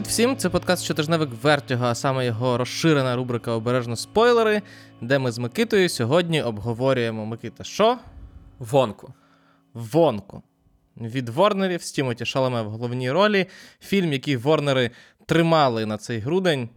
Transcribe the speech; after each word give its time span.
Привіт 0.00 0.10
всім! 0.12 0.36
Це 0.36 0.48
подкаст 0.50 0.84
щотижневик 0.84 1.30
Вертіго, 1.42 1.84
а 1.84 1.94
саме 1.94 2.26
його 2.26 2.58
розширена 2.58 3.16
рубрика 3.16 3.52
Обережно 3.52 3.96
спойлери, 3.96 4.62
де 5.00 5.18
ми 5.18 5.32
з 5.32 5.38
Микитою 5.38 5.88
сьогодні 5.88 6.42
обговорюємо 6.42 7.26
Микита. 7.26 7.64
Що? 7.64 7.98
Вонку. 8.58 9.14
Вонку. 9.74 10.42
Від 10.96 11.28
Ворнерів 11.28 11.82
з 11.82 11.92
Тімоті 11.92 12.24
Шаламе 12.24 12.62
в 12.62 12.70
головній 12.70 13.10
ролі. 13.10 13.46
Фільм, 13.80 14.12
який 14.12 14.36
Ворнери 14.36 14.90
тримали 15.26 15.86
на 15.86 15.96
цей 15.96 16.18
грудень, 16.18 16.68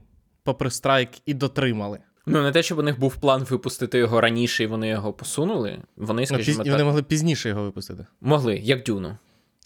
попри 0.44 0.72
страйк, 0.72 1.10
і 1.26 1.34
дотримали. 1.34 2.00
Ну, 2.26 2.42
не 2.42 2.52
те, 2.52 2.64
щоб 2.64 2.78
у 2.78 2.84
них 2.84 3.00
був 3.00 3.16
план 3.16 3.44
випустити 3.44 3.98
його 3.98 4.22
раніше, 4.22 4.64
і 4.64 4.68
вони 4.68 4.88
його 4.88 5.14
посунули. 5.14 5.80
Вони, 5.98 6.22
Ну, 6.22 6.26
скажімо 6.26 6.46
піз... 6.46 6.58
Так, 6.58 6.68
вони 6.68 6.84
могли 6.84 7.04
пізніше 7.04 7.50
його 7.50 7.64
випустити. 7.64 8.06
могли, 8.22 8.58
як 8.58 8.84
дюну. 8.84 9.18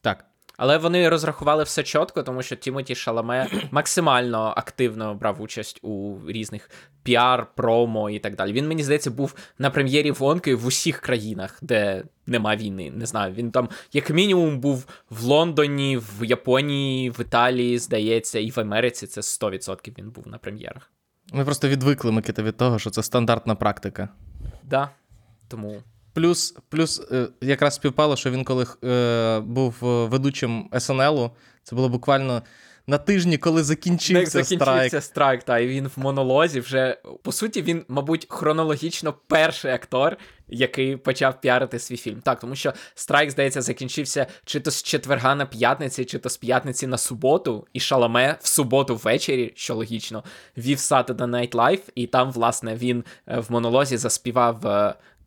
Так. 0.01 0.25
Але 0.57 0.77
вони 0.77 1.09
розрахували 1.09 1.63
все 1.63 1.83
чітко, 1.83 2.23
тому 2.23 2.41
що 2.41 2.55
Тімоті 2.55 2.95
Шаламе 2.95 3.47
максимально 3.71 4.53
активно 4.57 5.15
брав 5.15 5.41
участь 5.41 5.79
у 5.81 6.19
різних 6.27 6.69
піар, 7.03 7.47
промо 7.55 8.09
і 8.09 8.19
так 8.19 8.35
далі. 8.35 8.51
Він, 8.53 8.67
мені 8.67 8.83
здається, 8.83 9.11
був 9.11 9.35
на 9.59 9.69
прем'єрі 9.69 10.11
Вонки 10.11 10.55
в 10.55 10.65
усіх 10.65 10.99
країнах, 10.99 11.57
де 11.61 12.03
нема 12.25 12.55
війни. 12.55 12.91
Не 12.91 13.05
знаю. 13.05 13.33
Він 13.33 13.51
там, 13.51 13.69
як 13.93 14.09
мінімум, 14.09 14.59
був 14.59 14.85
в 15.09 15.23
Лондоні, 15.23 15.97
в 15.97 16.23
Японії, 16.23 17.09
в 17.09 17.21
Італії, 17.21 17.79
здається, 17.79 18.39
і 18.39 18.51
в 18.51 18.59
Америці 18.59 19.07
це 19.07 19.21
100% 19.21 19.97
він 19.97 20.09
був 20.09 20.27
на 20.27 20.37
прем'єрах. 20.37 20.91
Ми 21.33 21.45
просто 21.45 21.67
відвикли 21.67 22.11
Микита 22.11 22.43
від 22.43 22.57
того, 22.57 22.79
що 22.79 22.89
це 22.89 23.03
стандартна 23.03 23.55
практика. 23.55 24.09
Да. 24.63 24.89
Тому. 25.47 25.83
Плюс, 26.17 26.55
плюс 26.69 27.01
е, 27.11 27.27
якраз 27.41 27.75
співпало, 27.75 28.15
що 28.15 28.31
він 28.31 28.43
коли 28.43 28.65
е, 28.83 29.39
був 29.39 29.75
е, 29.83 29.85
ведучим 29.85 30.69
СНЛу, 30.79 31.31
це 31.63 31.75
було 31.75 31.89
буквально 31.89 32.41
на 32.87 32.97
тижні, 32.97 33.37
коли 33.37 33.63
закінчився, 33.63 34.19
Як 34.19 34.29
закінчився 34.29 34.87
страйк. 34.87 35.03
страйк, 35.03 35.43
та 35.43 35.59
і 35.59 35.67
він 35.67 35.87
в 35.87 35.99
монолозі 35.99 36.59
вже. 36.59 36.97
По 37.23 37.31
суті, 37.31 37.61
він, 37.61 37.85
мабуть, 37.87 38.25
хронологічно 38.29 39.13
перший 39.27 39.71
актор, 39.71 40.17
який 40.47 40.97
почав 40.97 41.41
піарити 41.41 41.79
свій 41.79 41.97
фільм. 41.97 42.21
Так, 42.21 42.39
тому 42.39 42.55
що 42.55 42.73
страйк, 42.95 43.31
здається, 43.31 43.61
закінчився 43.61 44.27
чи 44.45 44.59
то 44.59 44.71
з 44.71 44.83
четверга 44.83 45.35
на 45.35 45.45
п'ятниці, 45.45 46.05
чи 46.05 46.19
то 46.19 46.29
з 46.29 46.37
п'ятниці 46.37 46.87
на 46.87 46.97
суботу, 46.97 47.67
і 47.73 47.79
Шаламе 47.79 48.37
в 48.41 48.47
суботу 48.47 48.95
ввечері, 48.95 49.53
що 49.55 49.75
логічно, 49.75 50.23
вів 50.57 50.77
Saturday 50.77 51.29
Night 51.29 51.51
Live, 51.51 51.81
і 51.95 52.07
там, 52.07 52.31
власне, 52.31 52.75
він 52.75 53.03
е, 53.27 53.39
в 53.39 53.51
монолозі 53.51 53.97
заспівав 53.97 54.65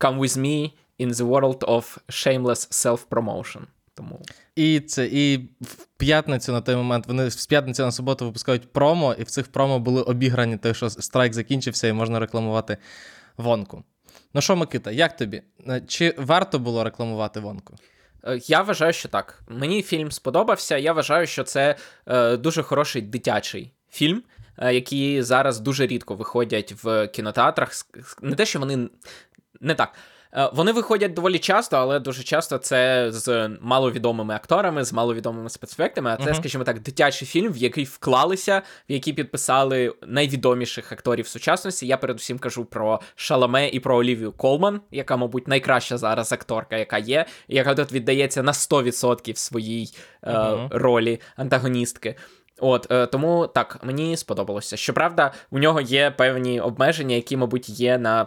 Come 0.01 0.19
with 0.19 0.37
me 0.37 0.71
in 0.99 1.11
the 1.11 1.27
world 1.27 1.59
of 1.59 1.99
shameless 2.09 2.87
self-promotion. 2.87 3.61
Тому 3.95 4.21
І 4.57 4.81
це 4.81 5.07
і 5.07 5.37
в 5.61 5.87
п'ятницю 5.97 6.53
на 6.53 6.61
той 6.61 6.77
момент 6.77 7.07
вони 7.07 7.31
з 7.31 7.47
п'ятниці 7.47 7.83
на 7.83 7.93
суботу 7.93 8.25
випускають 8.25 8.73
промо, 8.73 9.15
і 9.19 9.23
в 9.23 9.31
цих 9.31 9.49
промо 9.53 9.79
були 9.79 10.03
обіграні 10.03 10.57
те, 10.57 10.75
що 10.75 10.91
страйк 10.91 11.33
закінчився, 11.33 11.89
і 11.89 11.93
можна 11.93 12.19
рекламувати 12.19 12.77
вонку. 13.37 13.85
Ну 14.35 14.41
що, 14.41 14.57
Микита, 14.57 14.91
як 14.91 15.17
тобі? 15.17 15.43
Чи 15.87 16.15
варто 16.19 16.59
було 16.59 16.85
рекламувати 16.85 17.41
вонку? 17.41 17.75
Е, 18.25 18.41
Я 18.47 18.63
вважаю, 18.63 18.93
що 18.93 19.09
так. 19.09 19.43
Мені 19.49 19.83
фільм 19.83 20.11
сподобався. 20.11 20.77
Я 20.77 20.93
вважаю, 20.93 21.27
що 21.27 21.45
це 21.45 21.77
е, 22.07 22.37
дуже 22.37 22.63
хороший 22.63 23.03
дитячий 23.03 23.73
фільм, 23.91 24.23
е, 24.59 24.75
які 24.75 25.23
зараз 25.23 25.61
дуже 25.61 25.87
рідко 25.87 26.15
виходять 26.15 26.75
в 26.85 27.09
кінотеатрах. 27.09 27.73
Не 28.23 28.35
те, 28.37 28.47
що 28.47 28.59
вони 28.59 28.89
не 29.61 29.75
так. 29.75 29.93
Е, 30.37 30.51
Вони 30.53 30.73
виходять 30.73 31.15
доволі 31.15 31.39
часто, 31.39 31.77
але 31.77 32.01
дуже 32.01 32.23
часто 32.23 32.59
це 32.59 33.07
з 33.13 33.51
маловідомими 33.61 34.35
акторами, 34.35 34.85
з 34.85 34.93
маловідомими 34.93 35.51
спецефектами. 35.51 36.11
А 36.11 36.17
це, 36.17 36.25
Мгм. 36.25 36.35
скажімо 36.35 36.65
так, 36.65 36.81
дитячий 36.81 37.29
фільм, 37.29 37.53
в 37.53 37.57
який 37.57 37.85
вклалися, 37.85 38.63
в 38.89 38.93
який 38.93 39.13
підписали 39.13 39.95
найвідоміших 40.07 40.93
акторів 40.93 41.27
сучасності. 41.27 41.87
Я 41.87 41.97
передусім 41.97 42.39
кажу 42.39 42.65
про 42.65 43.01
Шаламе 43.15 43.69
і 43.69 43.81
про 43.81 43.97
Олівію 43.97 44.33
Колман, 44.33 44.81
яка, 44.91 45.17
мабуть, 45.17 45.49
найкраща 45.49 45.99
зараз 45.99 46.33
акторка, 46.33 46.77
яка 46.77 46.99
є, 46.99 47.27
яка 47.49 47.75
тут 47.75 47.93
віддається 47.93 48.43
на 48.43 48.53
100% 48.53 49.37
своїй 49.37 49.95
е, 50.25 50.57
ролі 50.71 51.21
антагоністки. 51.37 52.15
От 52.63 52.87
е, 52.91 53.07
тому 53.07 53.47
так 53.47 53.79
мені 53.83 54.17
сподобалося. 54.17 54.77
Щоправда, 54.77 55.33
у 55.51 55.59
нього 55.59 55.81
є 55.81 56.11
певні 56.11 56.61
обмеження, 56.61 57.15
які, 57.15 57.37
мабуть, 57.37 57.69
є 57.69 57.99
на 57.99 58.27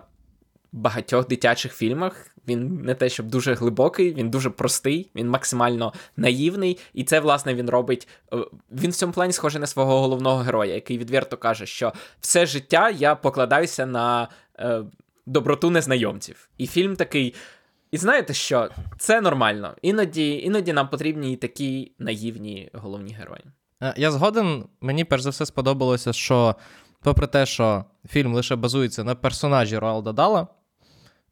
багатьох 0.74 1.28
дитячих 1.28 1.74
фільмах. 1.74 2.28
Він 2.48 2.82
не 2.82 2.96
те, 2.96 3.10
щоб 3.10 3.26
дуже 3.28 3.54
глибокий, 3.54 4.14
він 4.14 4.30
дуже 4.30 4.50
простий, 4.50 5.12
він 5.16 5.30
максимально 5.30 5.94
наївний, 6.18 6.80
і 6.94 7.04
це, 7.04 7.20
власне, 7.20 7.54
він 7.56 7.70
робить. 7.70 8.08
е, 8.34 8.38
Він 8.72 8.92
в 8.92 8.96
цьому 8.96 9.14
плані 9.14 9.34
схожий 9.34 9.62
на 9.62 9.68
свого 9.68 10.00
головного 10.02 10.38
героя, 10.38 10.74
який 10.74 10.98
відверто 10.98 11.38
каже, 11.38 11.66
що 11.66 11.94
все 12.20 12.46
життя 12.46 12.90
я 12.90 13.16
покладаюся 13.16 13.86
на 13.86 14.28
е, 14.60 14.84
доброту 15.26 15.70
незнайомців. 15.70 16.50
І 16.58 16.68
фільм 16.68 16.96
такий. 16.96 17.36
І 17.92 17.98
знаєте 17.98 18.34
що? 18.34 18.70
Це 18.98 19.22
нормально. 19.22 19.76
Іноді, 19.82 20.38
іноді 20.40 20.74
нам 20.74 20.90
потрібні 20.90 21.34
і 21.34 21.36
такі 21.36 21.92
наївні 22.00 22.70
головні 22.74 23.14
герої. 23.14 23.44
Е, 23.84 23.94
Я 23.98 24.12
згоден, 24.12 24.64
мені 24.82 25.04
перш 25.06 25.22
за 25.24 25.30
все 25.30 25.46
сподобалося, 25.46 26.14
що, 26.14 26.56
попри 27.02 27.28
те, 27.28 27.46
що 27.46 27.86
фільм 28.10 28.34
лише 28.34 28.56
базується 28.56 29.04
на 29.04 29.16
персонажі 29.16 29.78
Роалда 29.78 30.12
Дала, 30.12 30.48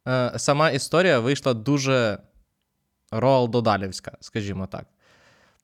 е, 0.08 0.32
сама 0.36 0.70
історія 0.70 1.20
вийшла 1.20 1.54
дуже 1.54 2.18
Роалдодалівська, 3.10 4.12
скажімо 4.20 4.66
так. 4.66 4.86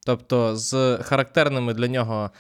Тобто, 0.07 0.57
з 0.57 0.99
характерними 1.03 1.75
для 1.75 1.89
нього 1.89 2.31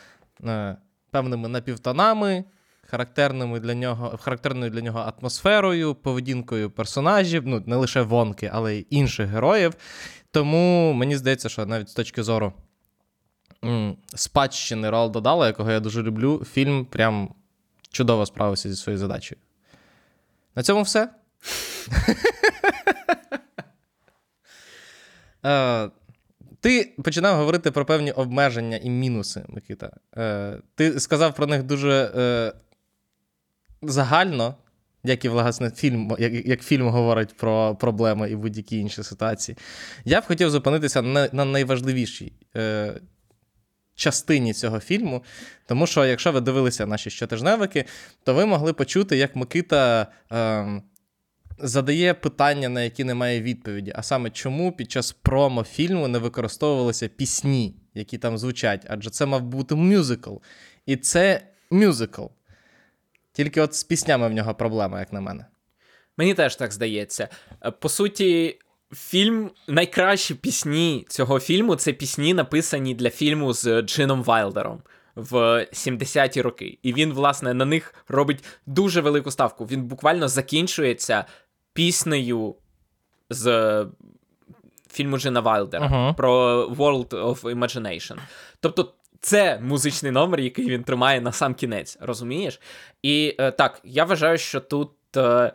е, 0.45 0.77
певними 1.11 1.49
напівтонами, 1.49 2.45
характерними 2.87 3.61
для 3.61 3.75
нього, 3.75 4.19
характерною 4.23 4.71
для 4.71 4.81
нього 4.81 5.13
атмосферою, 5.19 5.95
поведінкою 5.95 6.71
персонажів, 6.71 7.47
ну, 7.47 7.63
не 7.67 7.77
лише 7.77 8.03
Вонки, 8.03 8.51
але 8.53 8.77
й 8.77 8.87
інших 8.91 9.29
героїв. 9.29 9.75
Тому 10.31 10.93
мені 10.93 11.17
здається, 11.17 11.49
що 11.49 11.67
навіть 11.67 11.89
з 11.89 11.95
точки 11.95 12.23
зору 12.23 12.53
спадщини 14.15 14.91
Роалда 14.91 15.21
Дала, 15.21 15.47
якого 15.47 15.71
я 15.71 15.81
дуже 15.81 16.03
люблю, 16.03 16.45
фільм 16.53 16.85
прям 16.85 17.35
чудово 17.91 18.27
справився 18.27 18.69
зі 18.69 18.77
своєю 18.77 18.99
задачею. 18.99 19.41
На 20.55 20.63
цьому 20.63 20.83
все. 20.83 21.09
Е, 25.47 25.91
Ти 26.61 26.95
починав 27.05 27.37
говорити 27.37 27.71
про 27.71 27.85
певні 27.85 28.13
обмеження 28.13 28.77
і 28.77 28.91
мінуси, 28.91 29.45
Микита. 29.49 29.91
Е, 30.17 30.57
Ти 30.75 31.01
сказав 31.01 31.35
про 31.35 31.47
них 31.47 31.63
дуже 31.63 32.13
е, 32.17 32.53
загально, 33.83 34.55
як 35.05 35.25
і 35.25 35.29
власне 35.29 35.71
фільм, 35.71 36.17
як, 36.19 36.63
фільм 36.63 36.89
говорить 36.89 37.37
про 37.37 37.77
проблеми 37.77 38.31
і 38.31 38.37
будь-які 38.37 38.79
інші 38.79 39.03
ситуації. 39.03 39.59
Я 40.05 40.21
б 40.21 40.25
хотів 40.25 40.51
зупинитися 40.51 41.03
на, 41.03 41.29
на 41.33 41.45
найважливішій 41.45 42.33
частині 43.99 44.53
цього 44.53 44.81
фільму. 44.81 45.25
Тому 45.67 45.87
що, 45.87 46.07
якщо 46.07 46.33
ви 46.33 46.41
дивилися 46.41 46.87
наші 46.87 47.11
щотижневики, 47.11 47.85
то 48.25 48.35
ви 48.35 48.47
могли 48.47 48.73
почути, 48.73 49.17
як 49.17 49.37
Микита 49.37 50.07
е, 50.33 50.83
задає 51.61 52.15
питання, 52.15 52.69
на 52.69 52.83
які 52.83 53.05
немає 53.05 53.43
відповіді. 53.43 53.93
А 53.97 54.03
саме, 54.03 54.31
чому 54.31 54.73
під 54.73 54.91
час 54.91 55.13
промо 55.13 55.63
фільму 55.63 56.09
не 56.09 56.19
використовувалися 56.19 57.09
пісні, 57.09 57.75
які 57.95 58.19
там 58.19 58.39
звучать? 58.39 58.87
Адже 58.89 59.11
це 59.11 59.27
мав 59.27 59.43
бути 59.43 59.75
мюзикл. 59.75 60.35
І 60.87 60.97
це 60.97 61.41
мюзикл. 61.71 62.25
Тільки 63.33 63.61
от 63.61 63.75
з 63.75 63.85
піснями 63.85 64.29
в 64.29 64.33
нього 64.33 64.55
проблема, 64.55 65.01
як 65.01 65.13
на 65.13 65.21
мене. 65.21 65.47
Мені 66.17 66.35
теж 66.35 66.57
так 66.57 66.73
здається. 66.73 67.29
Е, 67.65 67.71
По 67.71 67.89
суті, 67.89 68.59
фільм, 68.93 69.51
найкращі 69.69 70.35
пісні 70.35 71.07
цього 71.09 71.41
фільму 71.41 71.77
це 71.77 71.93
пісні, 71.93 72.35
написані 72.35 72.95
для 72.95 73.11
фільму 73.11 73.53
з 73.53 73.83
Джином 73.83 74.23
Вайлдером 74.23 74.83
в 75.19 75.35
70-ті 75.73 76.43
роки. 76.43 76.79
І 76.83 76.93
він, 76.93 77.13
власне, 77.13 77.55
на 77.55 77.65
них 77.65 77.95
робить 78.09 78.45
дуже 78.67 79.01
велику 79.01 79.31
ставку. 79.31 79.65
Він 79.65 79.83
буквально 79.83 80.29
закінчується 80.29 81.25
піснею 81.79 82.55
з 83.31 83.87
фільму 84.91 85.19
Джина 85.19 85.41
Вайлдера 85.41 85.87
Ага. 85.87 86.13
про 86.13 86.65
World 86.67 87.09
of 87.09 87.43
Imagination. 87.43 88.17
Тобто. 88.61 88.95
Це 89.21 89.61
музичний 89.63 90.13
номер, 90.13 90.41
який 90.41 90.69
він 90.69 90.85
тримає 90.85 91.21
на 91.21 91.33
сам 91.33 91.55
кінець, 91.55 91.99
розумієш? 92.01 92.61
І 93.03 93.37
е, 93.41 93.51
так, 93.51 93.81
я 93.85 94.05
вважаю, 94.05 94.39
що 94.39 94.61
тут 94.61 94.91
е, 95.17 95.53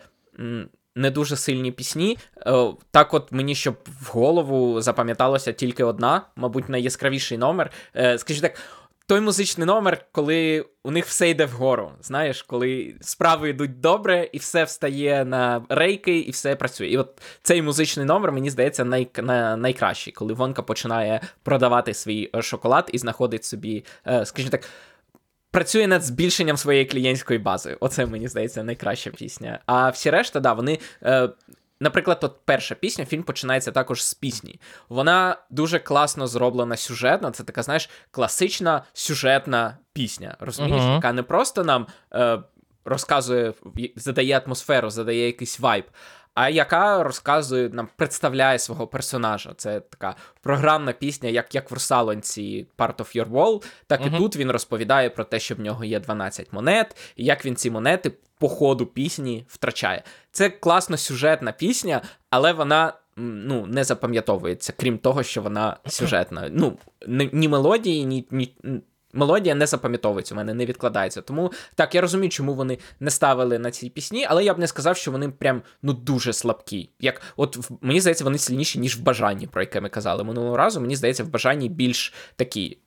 не 0.95 1.11
дуже 1.11 1.35
сильні 1.35 1.71
пісні. 1.71 2.17
Е, 2.37 2.73
так, 2.91 3.13
от 3.13 3.31
мені 3.31 3.55
щоб 3.55 3.77
в 4.01 4.07
голову 4.11 4.81
запам'яталося 4.81 5.53
тільки 5.53 5.83
одна, 5.83 6.21
мабуть, 6.35 6.69
найяскравіший 6.69 7.37
номер. 7.37 7.71
Е, 7.95 8.17
скажімо 8.17 8.47
так, 8.47 8.61
той 9.07 9.19
музичний 9.19 9.67
номер, 9.67 10.05
коли 10.11 10.65
у 10.83 10.91
них 10.91 11.05
все 11.05 11.29
йде 11.29 11.45
вгору. 11.45 11.91
Знаєш, 12.01 12.41
коли 12.41 12.95
справи 13.01 13.50
йдуть 13.50 13.79
добре, 13.79 14.29
і 14.31 14.38
все 14.38 14.63
встає 14.63 15.25
на 15.25 15.65
рейки, 15.69 16.19
і 16.19 16.31
все 16.31 16.55
працює. 16.55 16.88
І 16.88 16.97
от 16.97 17.21
цей 17.41 17.61
музичний 17.61 18.05
номер, 18.05 18.31
мені 18.31 18.50
здається, 18.50 18.85
най, 18.85 19.09
на, 19.17 19.57
найкращий, 19.57 20.13
коли 20.13 20.33
Вонка 20.33 20.61
починає 20.61 21.21
продавати 21.44 21.94
свій 21.94 22.29
е, 22.35 22.41
шоколад 22.41 22.89
і 22.94 22.97
знаходить 22.97 23.45
собі, 23.45 23.85
е, 24.07 24.25
скажімо 24.25 24.51
так. 24.51 24.69
Працює 25.51 25.88
над 25.88 26.03
збільшенням 26.03 26.57
своєї 26.57 26.85
клієнтської 26.85 27.39
бази. 27.39 27.77
Оце, 27.79 28.05
мені 28.05 28.27
здається, 28.27 28.63
найкраща 28.63 29.09
пісня. 29.09 29.59
А 29.65 29.89
всі 29.89 30.09
решта, 30.09 30.39
да, 30.39 30.53
вони. 30.53 30.79
Е, 31.03 31.29
Наприклад, 31.83 32.19
от 32.21 32.35
перша 32.45 32.75
пісня, 32.75 33.06
фільм 33.06 33.24
починається 33.24 33.71
також 33.71 34.03
з 34.06 34.13
пісні. 34.13 34.59
Вона 34.89 35.38
дуже 35.50 35.80
класно 35.80 36.27
зроблена 36.27 36.77
сюжетно. 36.77 37.31
Це 37.31 37.44
така, 37.44 37.63
знаєш, 37.63 37.89
класична 38.12 38.83
сюжетна 38.94 39.77
пісня. 39.94 40.35
Розумієш, 40.39 40.81
Мгм. 40.81 40.94
яка 40.94 41.13
не 41.13 41.24
просто 41.24 41.63
нам 41.63 41.88
е, 42.13 42.39
розказує, 42.85 43.53
задає 43.95 44.41
атмосферу, 44.45 44.89
задає 44.89 45.25
якийсь 45.25 45.59
вайб, 45.59 45.85
а 46.33 46.50
яка 46.50 47.03
розказує, 47.03 47.69
нам 47.69 47.88
представляє 47.95 48.59
свого 48.59 48.88
персонажа. 48.88 49.53
Це 49.57 49.80
така 49.80 50.15
програмна 50.41 50.91
пісня, 50.91 51.30
як, 51.30 51.56
як 51.56 51.71
в 51.71 51.74
Русалонці 51.74 52.68
Part 52.77 52.95
of 52.95 53.18
Your 53.18 53.31
Wall, 53.31 53.63
так 53.88 54.01
Мгм. 54.01 54.15
і 54.15 54.18
тут 54.18 54.35
він 54.35 54.51
розповідає 54.51 55.09
про 55.09 55.24
те, 55.24 55.39
що 55.39 55.56
в 55.56 55.59
нього 55.59 55.83
є 55.85 56.00
12 56.00 56.53
монет, 56.53 57.13
і 57.15 57.25
як 57.25 57.45
він 57.45 57.56
ці 57.56 57.71
монети 57.71 58.12
по 58.39 58.50
ходу 58.50 58.85
пісні 58.85 59.45
втрачає. 59.47 60.03
Це 60.31 60.50
класно 60.50 60.97
сюжетна 60.97 61.51
пісня, 61.51 62.01
але 62.30 62.53
вона. 62.53 62.94
Ну, 63.18 63.65
не 63.65 63.83
запам'ятовується, 63.83 64.74
крім 64.77 64.97
того, 64.97 65.24
що 65.24 65.41
вона 65.41 65.77
сюжетна. 65.88 66.50
Ну, 66.51 66.77
ні, 67.07 67.29
ні 67.33 67.47
мелодії, 67.47 68.06
ні, 68.06 68.27
ні, 68.31 68.56
мелодія 69.13 69.56
не 69.56 69.68
запам'ятовується, 69.68 70.36
у 70.36 70.38
мене 70.38 70.54
не 70.54 70.65
відкладається. 70.65 71.21
Тому 71.21 71.51
так, 71.75 71.95
я 71.95 72.01
розумію, 72.01 72.30
чому 72.30 72.54
вони 72.54 72.77
не 73.00 73.12
ставили 73.12 73.60
на 73.60 73.71
ці 73.71 73.89
пісні, 73.89 74.25
але 74.30 74.44
я 74.44 74.54
б 74.54 74.60
не 74.60 74.68
сказав, 74.68 74.98
що 74.98 75.12
вони 75.12 75.30
прям 75.30 75.62
ну 75.81 75.94
дуже 75.94 76.33
слабкі. 76.33 76.89
Як, 77.00 77.21
от 77.38 77.71
мені 77.81 78.00
здається, 78.00 78.24
вони 78.24 78.38
сильніші, 78.38 78.80
ніж 78.80 78.98
в 78.98 79.01
бажанні, 79.01 79.48
про 79.48 79.62
яке 79.62 79.81
ми 79.81 79.89
казали 79.89 80.24
минулого 80.24 80.57
разу. 80.57 80.81
Мені 80.81 80.95
здається, 80.95 81.24
в 81.24 81.27
бажанні 81.27 81.69
більш 81.69 82.13
такі. 82.36 82.77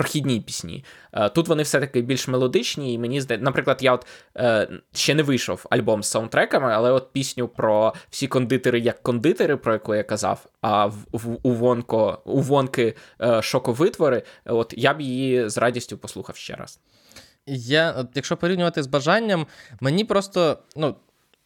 Прохідні 0.00 0.40
пісні. 0.40 0.84
Е, 1.12 1.28
Тут 1.28 1.48
вони 1.48 1.62
все-таки 1.62 2.02
більш 2.02 2.28
мелодичні, 2.28 2.94
і 2.94 2.98
мені 2.98 3.20
здається, 3.20 3.44
наприклад, 3.44 3.78
я 3.80 3.92
от 3.92 4.06
е, 4.36 4.68
ще 4.92 5.14
не 5.14 5.22
вийшов 5.22 5.66
альбом 5.70 6.02
з 6.02 6.08
саундтреками, 6.10 6.72
але 6.72 6.90
от 6.90 7.12
пісню 7.12 7.48
про 7.48 7.94
всі 8.10 8.26
кондитери 8.26 8.80
як 8.80 9.02
кондитери, 9.02 9.56
про 9.56 9.72
яку 9.72 9.94
я 9.94 10.02
казав, 10.02 10.46
а 10.60 10.86
в, 10.86 10.96
в 11.12 11.38
у 11.42 11.52
Вонко 11.52 12.22
у 12.24 12.40
Вонки 12.40 12.96
е, 13.22 13.42
шоковитвори, 13.42 14.22
от 14.44 14.74
я 14.76 14.94
б 14.94 15.00
її 15.00 15.48
з 15.48 15.58
радістю 15.58 15.98
послухав 15.98 16.36
ще 16.36 16.54
раз. 16.54 16.80
Я, 17.46 17.92
от, 17.92 18.06
якщо 18.14 18.36
порівнювати 18.36 18.82
з 18.82 18.86
бажанням, 18.86 19.46
мені 19.80 20.04
просто 20.04 20.58
ну, 20.76 20.96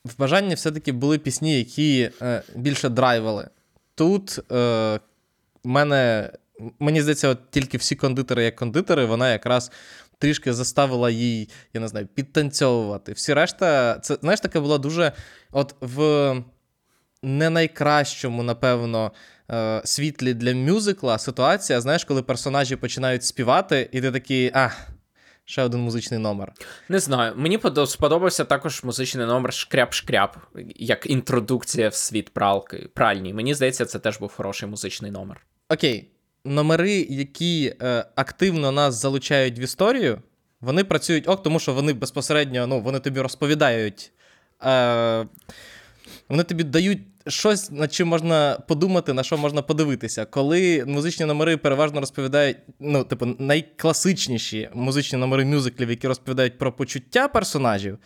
в 0.04 0.18
бажанні 0.18 0.54
все-таки 0.54 0.92
були 0.92 1.18
пісні, 1.18 1.58
які 1.58 2.10
е, 2.22 2.42
більше 2.54 2.88
драйвили. 2.88 3.48
Тут 3.94 4.52
е, 4.52 5.00
мене, 5.64 6.30
мені 6.78 7.02
здається, 7.02 7.28
от 7.28 7.50
тільки 7.50 7.78
всі 7.78 7.96
кондитери 7.96 8.44
як 8.44 8.56
кондитери, 8.56 9.04
вона 9.04 9.32
якраз 9.32 9.70
трішки 10.18 10.52
заставила 10.52 11.10
їй, 11.10 11.48
я 11.74 11.80
не 11.80 11.88
знаю, 11.88 12.06
підтанцьовувати. 12.14 13.12
Всі 13.12 13.34
решта, 13.34 13.98
це 13.98 14.18
знаєш, 14.20 14.40
таке 14.40 14.60
було 14.60 14.78
дуже. 14.78 15.12
От 15.52 15.74
в 15.80 16.34
не 17.22 17.50
найкращому, 17.50 18.42
напевно, 18.42 19.12
е, 19.50 19.82
світлі 19.84 20.34
для 20.34 20.54
мюзикла 20.54 21.18
ситуація, 21.18 21.80
знаєш, 21.80 22.04
коли 22.04 22.22
персонажі 22.22 22.76
починають 22.76 23.24
співати, 23.24 23.88
і 23.92 24.00
ти 24.00 24.12
такий, 24.12 24.50
а, 24.54 24.70
ще 25.44 25.62
один 25.62 25.80
музичний 25.80 26.20
номер. 26.20 26.52
Не 26.88 26.98
знаю, 26.98 27.32
мені 27.36 27.60
сподобався 27.86 28.44
також 28.44 28.84
музичний 28.84 29.26
номер 29.26 29.50
Шкряп-шкряп, 29.50 30.28
як 30.76 31.06
інтродукція 31.06 31.88
в 31.88 31.94
світ 31.94 32.30
пралки, 32.30 32.88
пральні. 32.94 33.34
Мені 33.34 33.54
здається, 33.54 33.84
це 33.84 33.98
теж 33.98 34.18
був 34.18 34.32
хороший 34.32 34.68
музичний 34.68 35.10
номер. 35.10 35.46
Окей, 35.68 36.13
номери, 36.44 37.06
які 37.10 37.74
е, 37.82 38.04
активно 38.14 38.72
нас 38.72 39.00
залучають 39.00 39.58
в 39.58 39.60
історію, 39.60 40.22
вони 40.60 40.84
працюють 40.84 41.28
ок, 41.28 41.42
тому 41.42 41.58
що 41.58 41.74
вони 41.74 41.92
безпосередньо 41.92 42.66
ну, 42.66 42.80
вони 42.80 42.98
тобі 42.98 43.20
розповідають. 43.20 44.12
Е, 44.64 45.26
вони 46.28 46.42
тобі 46.42 46.64
дають 46.64 47.00
щось, 47.26 47.70
над 47.70 47.92
чим 47.92 48.08
можна 48.08 48.58
подумати, 48.68 49.12
на 49.12 49.22
що 49.22 49.38
можна 49.38 49.62
подивитися. 49.62 50.24
Коли 50.24 50.84
музичні 50.86 51.26
номери 51.26 51.56
переважно 51.56 52.00
розповідають, 52.00 52.56
ну, 52.80 53.04
типу, 53.04 53.26
найкласичніші 53.38 54.68
музичні 54.74 55.18
номери 55.18 55.44
мюзиклів, 55.44 55.90
які 55.90 56.08
розповідають 56.08 56.58
про 56.58 56.72
почуття 56.72 57.28
персонажів 57.28 57.98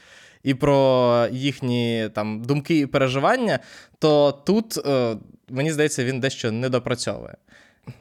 і 0.42 0.54
про 0.54 1.26
їхні 1.32 2.10
там 2.14 2.42
думки 2.42 2.78
і 2.78 2.86
переживання, 2.86 3.58
то 3.98 4.32
тут, 4.32 4.86
е, 4.86 5.16
мені 5.48 5.72
здається, 5.72 6.04
він 6.04 6.20
дещо 6.20 6.52
недопрацьовує. 6.52 7.36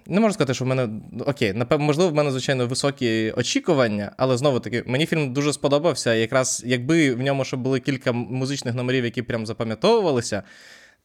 Не 0.07 0.19
можу 0.19 0.33
сказати, 0.33 0.53
що 0.53 0.65
в 0.65 0.67
мене 0.67 0.89
окей, 1.25 1.53
напевно, 1.53 1.85
можливо, 1.85 2.11
в 2.11 2.13
мене 2.13 2.31
звичайно 2.31 2.67
високі 2.67 3.31
очікування, 3.31 4.11
але 4.17 4.37
знову 4.37 4.59
таки, 4.59 4.83
мені 4.87 5.05
фільм 5.05 5.33
дуже 5.33 5.53
сподобався. 5.53 6.13
Якраз 6.13 6.63
якби 6.65 7.13
в 7.13 7.21
ньому 7.21 7.45
ще 7.45 7.57
були 7.57 7.79
кілька 7.79 8.11
музичних 8.11 8.75
номерів, 8.75 9.05
які 9.05 9.21
прям 9.21 9.45
запам'ятовувалися, 9.45 10.43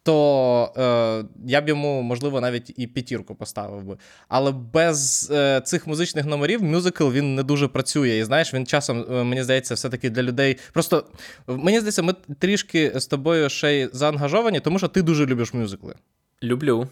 то 0.02 0.72
е, 0.76 1.24
я 1.46 1.60
б 1.60 1.68
йому, 1.68 2.02
можливо, 2.02 2.40
навіть 2.40 2.74
і 2.76 2.86
п'ятірку 2.86 3.34
поставив 3.34 3.84
би. 3.84 3.96
Але 4.28 4.50
без 4.50 5.30
е, 5.32 5.60
цих 5.60 5.86
музичних 5.86 6.24
номерів 6.24 6.62
мюзикл 6.62 7.10
він 7.10 7.34
не 7.34 7.42
дуже 7.42 7.68
працює. 7.68 8.16
І 8.16 8.24
знаєш, 8.24 8.54
він 8.54 8.66
часом, 8.66 9.04
е, 9.10 9.24
мені 9.24 9.42
здається, 9.42 9.74
все-таки 9.74 10.10
для 10.10 10.22
людей. 10.22 10.58
Просто 10.72 11.06
мені 11.46 11.78
здається, 11.78 12.02
ми 12.02 12.14
трішки 12.38 12.92
з 12.94 13.06
тобою 13.06 13.48
ще 13.48 13.74
й 13.74 13.88
заангажовані, 13.92 14.60
тому 14.60 14.78
що 14.78 14.88
ти 14.88 15.02
дуже 15.02 15.26
любиш 15.26 15.54
мюзикли. 15.54 15.94
Люблю. 16.42 16.88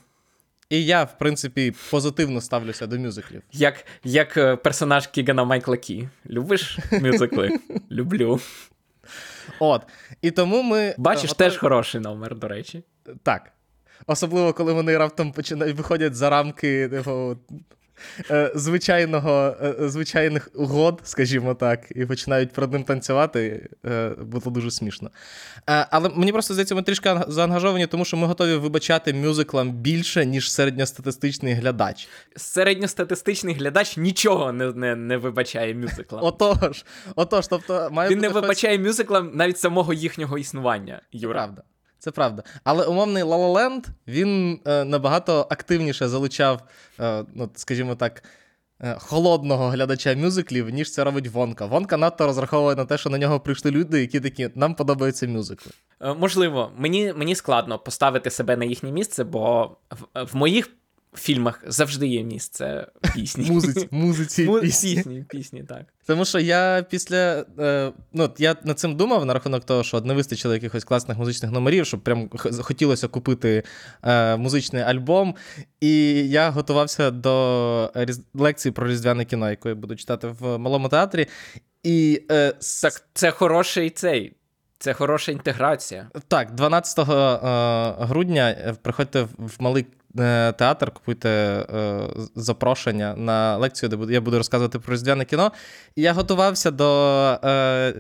І 0.71 0.85
я, 0.85 1.05
в 1.05 1.19
принципі, 1.19 1.75
позитивно 1.91 2.41
ставлюся 2.41 2.87
до 2.87 2.99
мюзиклів. 2.99 3.43
Як, 3.53 3.87
як 4.05 4.37
е, 4.37 4.57
персонаж 4.57 5.07
Кігана 5.07 5.45
Майкла 5.45 5.77
Кі. 5.77 6.09
Любиш 6.27 6.79
мюзикли? 6.93 7.59
Люблю. 7.91 8.41
От. 9.59 9.83
І 10.23 10.31
тому 10.31 10.63
ми. 10.63 10.95
Бачиш, 10.99 11.31
е, 11.31 11.35
теж 11.35 11.57
хороший 11.57 12.01
номер, 12.01 12.39
до 12.39 12.49
речі. 12.49 12.83
Так. 13.23 13.53
Особливо, 14.07 14.53
коли 14.53 14.73
вони 14.73 14.97
раптом 14.97 15.33
починають 15.33 15.77
виходять 15.77 16.15
за 16.15 16.31
рамки 16.31 16.89
типу, 16.89 17.37
звичайного, 18.55 19.57
е, 19.63 19.89
звичайних 19.89 20.49
угод, 20.55 21.01
скажімо 21.05 21.55
так, 21.55 21.87
і 21.91 22.07
починають 22.07 22.53
перед 22.53 22.73
ним 22.73 22.85
танцювати, 22.85 23.69
е, 23.87 24.09
було 24.09 24.51
дуже 24.51 24.71
смішно. 24.71 25.11
Е, 25.71 25.87
але 25.91 26.09
мені 26.09 26.33
просто 26.33 26.55
здається, 26.55 26.75
ми 26.75 26.83
трішки 26.83 27.21
заангажовані, 27.29 27.87
тому 27.87 28.05
що 28.05 28.17
ми 28.17 28.27
готові 28.27 28.55
вибачати 28.55 29.15
мюзиклам 29.15 29.73
більше, 29.73 30.27
ніж 30.27 30.53
середньостатистичний 30.53 31.55
глядач. 31.55 32.09
Середньостатистичний 32.37 33.55
глядач 33.55 33.97
нічого 33.97 34.53
не, 34.53 34.73
не, 34.73 34.97
не 34.97 35.17
вибачає 35.17 35.75
мюзиклам. 35.75 36.25
Отож, 36.25 36.85
отож, 37.17 37.47
тобто, 37.47 37.89
має 37.93 38.11
Він 38.11 38.19
не 38.19 38.29
вибачає 38.29 38.79
мюзиклам 38.79 39.31
навіть 39.35 39.59
самого 39.59 39.93
їхнього 39.93 40.39
існування. 40.39 41.03
Юра. 41.13 41.35
Правда. 41.35 41.63
Це 42.01 42.11
правда. 42.11 42.43
Але 42.65 42.85
умовний 42.85 43.23
Land, 43.23 43.85
він 44.09 44.61
е, 44.67 44.85
набагато 44.85 45.47
активніше 45.51 46.09
залучав, 46.09 46.63
е, 47.01 47.25
ну, 47.35 47.51
скажімо 47.55 47.95
так, 47.95 48.23
е, 48.81 48.97
холодного 48.99 49.69
глядача 49.69 50.15
мюзиклів, 50.15 50.71
ніж 50.71 50.93
це 50.93 51.05
робить 51.05 51.29
Вонка. 51.29 51.67
Вонка 51.67 51.97
надто 51.97 52.27
розраховує 52.27 52.77
на 52.77 52.85
те, 52.85 52.99
що 52.99 53.11
на 53.11 53.19
нього 53.19 53.41
прийшли 53.41 53.71
люди, 53.71 54.01
які 54.01 54.21
такі, 54.21 54.51
нам 54.55 54.75
подобаються 54.75 55.29
мюзикли. 55.29 55.73
Е, 56.01 56.15
Можливо, 56.15 56.73
мені, 56.77 57.13
мені 57.17 57.35
складно 57.35 57.79
поставити 57.79 58.31
себе 58.31 58.57
на 58.57 58.65
їхнє 58.65 58.93
місце, 58.93 59.25
бо 59.25 59.77
в, 59.91 60.25
в 60.25 60.37
моїх 60.37 60.71
фільмах 61.15 61.65
завжди 61.67 62.07
є 62.07 62.23
місце 62.23 62.87
пісні. 63.15 63.51
Музиці, 63.51 63.89
музиці, 63.91 64.45
Му- 64.45 64.61
пісні. 64.61 64.95
пісні, 64.97 65.25
пісні, 65.29 65.63
так. 65.69 65.83
Тому 66.07 66.25
що 66.25 66.39
я 66.39 66.87
після. 66.91 67.45
Е, 67.59 67.93
ну, 68.13 68.25
от 68.25 68.41
я 68.41 68.57
над 68.65 68.79
цим 68.79 68.97
думав 68.97 69.27
на 69.27 69.35
рахунок 69.35 69.65
того, 69.65 69.83
що 69.85 70.01
не 70.01 70.15
вистачило 70.15 70.55
якихось 70.55 70.85
класних 70.85 71.19
музичних 71.19 71.51
номерів, 71.53 71.87
щоб 71.87 72.01
прям 72.01 72.29
х- 72.37 72.63
хотілося 72.63 73.09
купити 73.09 73.63
е, 74.03 74.37
музичний 74.37 74.83
альбом. 74.83 75.35
І 75.81 76.09
я 76.29 76.51
готувався 76.51 77.11
до 77.11 77.91
різ... 77.95 78.21
лекції 78.35 78.73
про 78.73 78.89
різдвяне 78.89 79.25
кіно, 79.25 79.51
яку 79.51 79.69
я 79.69 79.75
буду 79.75 79.97
читати 79.97 80.29
в 80.41 80.59
малому 80.59 80.89
театрі. 80.89 81.27
І 81.83 82.23
е, 82.31 82.53
с- 82.61 82.81
Так, 82.83 83.03
це 83.15 83.31
хороший 83.31 83.91
цей. 83.91 84.33
Це 84.79 84.93
хороша 84.93 85.33
інтеграція. 85.33 86.11
так, 86.29 86.55
12 86.55 86.99
е, 86.99 87.05
грудня 88.07 88.51
е, 88.51 88.75
приходьте 88.83 89.23
в- 89.23 89.29
в 89.39 89.57
малий 89.59 89.87
театр, 90.17 90.91
купуйте 90.91 91.29
е, 91.29 92.09
запрошення 92.37 93.15
на 93.17 93.57
лекцію, 93.57 93.89
де 93.89 94.13
я 94.13 94.21
буду 94.21 94.39
розказувати 94.39 94.79
про 94.79 94.95
різдвяне 94.95 95.25
кіно. 95.25 95.53
І 95.97 96.03
я 96.03 96.13
готувався 96.13 96.71
до 96.71 97.39
е, 97.45 97.95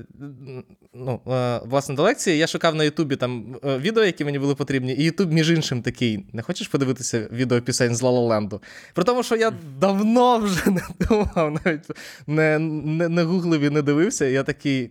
ну, 0.95 1.21
е, 1.26 1.61
власне 1.64 1.95
до 1.95 2.02
лекції. 2.02 2.38
Я 2.38 2.47
шукав 2.47 2.75
на 2.75 2.85
Ютубі 2.85 3.17
там 3.17 3.57
е, 3.64 3.79
відео, 3.79 4.05
які 4.05 4.25
мені 4.25 4.38
були 4.38 4.55
потрібні. 4.55 4.95
І 4.95 5.02
Ютуб, 5.02 5.33
між 5.33 5.50
іншим, 5.50 5.83
такий: 5.83 6.26
не 6.33 6.43
хочеш 6.43 6.69
подивитися 6.69 7.29
відео 7.33 7.61
пісень 7.61 7.97
з 7.97 8.02
Лололенду? 8.02 8.62
При 8.95 9.05
тому, 9.05 9.23
що 9.23 9.37
я 9.37 9.52
давно 9.79 10.38
вже 10.38 10.71
не 10.71 10.83
думав, 11.00 11.61
навіть 11.64 11.90
не, 12.26 12.59
не, 12.59 13.09
не 13.09 13.23
гуглив 13.23 13.61
і 13.61 13.71
не 13.71 13.83
дивився. 13.83 14.25
Я 14.25 14.43
такий. 14.43 14.90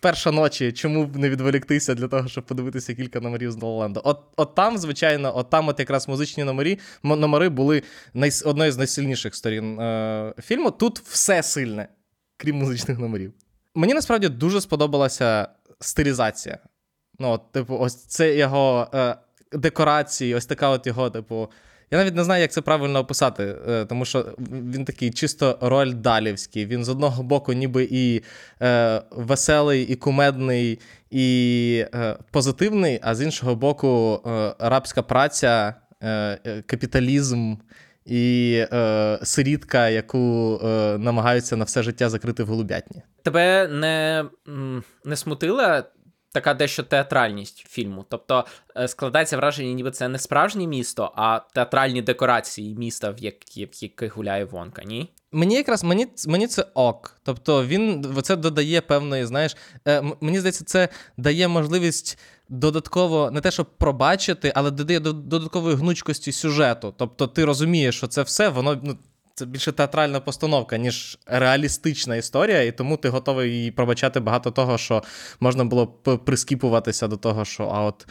Перша 0.00 0.30
ночі, 0.30 0.72
чому 0.72 1.06
б 1.06 1.16
не 1.16 1.30
відволіктися 1.30 1.94
для 1.94 2.08
того, 2.08 2.28
щоб 2.28 2.44
подивитися 2.44 2.94
кілька 2.94 3.20
номерів 3.20 3.52
з 3.52 3.56
Лололенду? 3.56 4.00
От, 4.04 4.20
от 4.36 4.54
там, 4.54 4.78
звичайно, 4.78 5.36
от 5.36 5.50
там 5.50 5.68
от 5.68 5.80
якраз 5.80 6.08
музичні 6.08 6.44
номери, 6.44 6.78
номери 7.02 7.48
були 7.48 7.82
най, 8.14 8.30
одною 8.44 8.72
з 8.72 8.76
найсильніших 8.76 9.34
сторін 9.34 9.80
е, 9.80 10.34
фільму. 10.42 10.70
Тут 10.70 10.98
все 10.98 11.42
сильне, 11.42 11.88
крім 12.36 12.56
музичних 12.56 12.98
номерів. 12.98 13.32
Мені 13.74 13.94
насправді 13.94 14.28
дуже 14.28 14.60
сподобалася 14.60 15.48
стилізація. 15.80 16.58
Ну, 17.18 17.30
от, 17.30 17.52
типу, 17.52 17.78
ось 17.78 17.94
це 17.94 18.34
його 18.34 18.88
е, 18.94 19.16
декорації, 19.52 20.34
ось 20.34 20.46
така 20.46 20.68
от 20.68 20.86
його, 20.86 21.10
типу. 21.10 21.48
Я 21.90 21.98
навіть 21.98 22.14
не 22.14 22.24
знаю, 22.24 22.42
як 22.42 22.52
це 22.52 22.60
правильно 22.60 22.98
описати, 22.98 23.56
е, 23.68 23.84
тому 23.84 24.04
що 24.04 24.26
він 24.50 24.84
такий 24.84 25.10
чисто 25.10 25.58
роль 25.60 25.92
далівський. 25.94 26.66
Він 26.66 26.84
з 26.84 26.88
одного 26.88 27.22
боку, 27.22 27.52
ніби 27.52 27.88
і 27.90 28.22
е, 28.62 29.02
веселий, 29.10 29.82
і 29.82 29.96
кумедний, 29.96 30.80
і 31.10 31.84
е, 31.94 32.16
позитивний, 32.30 33.00
а 33.02 33.14
з 33.14 33.22
іншого 33.22 33.54
боку, 33.54 34.22
е, 34.26 34.54
рабська 34.58 35.02
праця, 35.02 35.74
е, 36.00 36.08
е, 36.46 36.62
капіталізм 36.66 37.54
і 38.04 38.54
е, 38.72 39.18
сирітка, 39.22 39.88
яку 39.88 40.60
е, 40.64 40.98
намагаються 40.98 41.56
на 41.56 41.64
все 41.64 41.82
життя 41.82 42.08
закрити 42.08 42.42
в 42.42 42.46
голубятні. 42.46 43.02
Тебе 43.22 43.68
не, 43.68 44.24
не 45.04 45.16
смутила 45.16 45.84
така 46.38 46.54
дещо 46.54 46.82
театральність 46.82 47.66
фільму? 47.68 48.04
Тобто 48.08 48.44
е, 48.76 48.88
складається 48.88 49.36
враження, 49.36 49.72
ніби 49.72 49.90
це 49.90 50.08
не 50.08 50.18
справжнє 50.18 50.66
місто, 50.66 51.12
а 51.16 51.40
театральні 51.54 52.02
декорації 52.02 52.74
міста, 52.74 53.10
в 53.10 53.18
які- 53.18 53.68
яких 53.80 54.16
гуляє 54.16 54.44
Вонка, 54.44 54.82
ні? 54.84 55.10
Мені 55.32 55.54
якраз 55.54 55.84
мені, 55.84 56.06
мені 56.26 56.46
це 56.46 56.66
ок. 56.74 57.16
Тобто 57.22 57.66
він 57.66 58.06
це 58.22 58.36
додає 58.36 58.80
певної, 58.80 59.26
знаєш, 59.26 59.56
е, 59.88 60.02
мені 60.20 60.38
здається, 60.38 60.64
це 60.64 60.88
дає 61.16 61.48
можливість 61.48 62.18
додатково 62.48 63.30
не 63.30 63.40
те, 63.40 63.50
щоб 63.50 63.66
пробачити, 63.78 64.52
але 64.54 64.70
додає 64.70 65.00
додаткової 65.00 65.76
гнучкості 65.76 66.32
сюжету. 66.32 66.94
Тобто 66.96 67.26
ти 67.26 67.44
розумієш, 67.44 67.96
що 67.96 68.06
це 68.06 68.22
все, 68.22 68.48
воно 68.48 68.80
ну. 68.82 68.98
Це 69.38 69.46
більше 69.46 69.72
театральна 69.72 70.20
постановка, 70.20 70.76
ніж 70.76 71.18
реалістична 71.26 72.16
історія, 72.16 72.62
і 72.62 72.72
тому 72.72 72.96
ти 72.96 73.08
готовий 73.08 73.64
їй 73.64 73.70
пробачати 73.70 74.20
багато 74.20 74.50
того, 74.50 74.78
що 74.78 75.02
можна 75.40 75.64
було 75.64 75.84
б 75.86 76.16
прискіпуватися 76.24 77.08
до 77.08 77.16
того, 77.16 77.44
що 77.44 77.64
а 77.74 77.84
от 77.84 78.06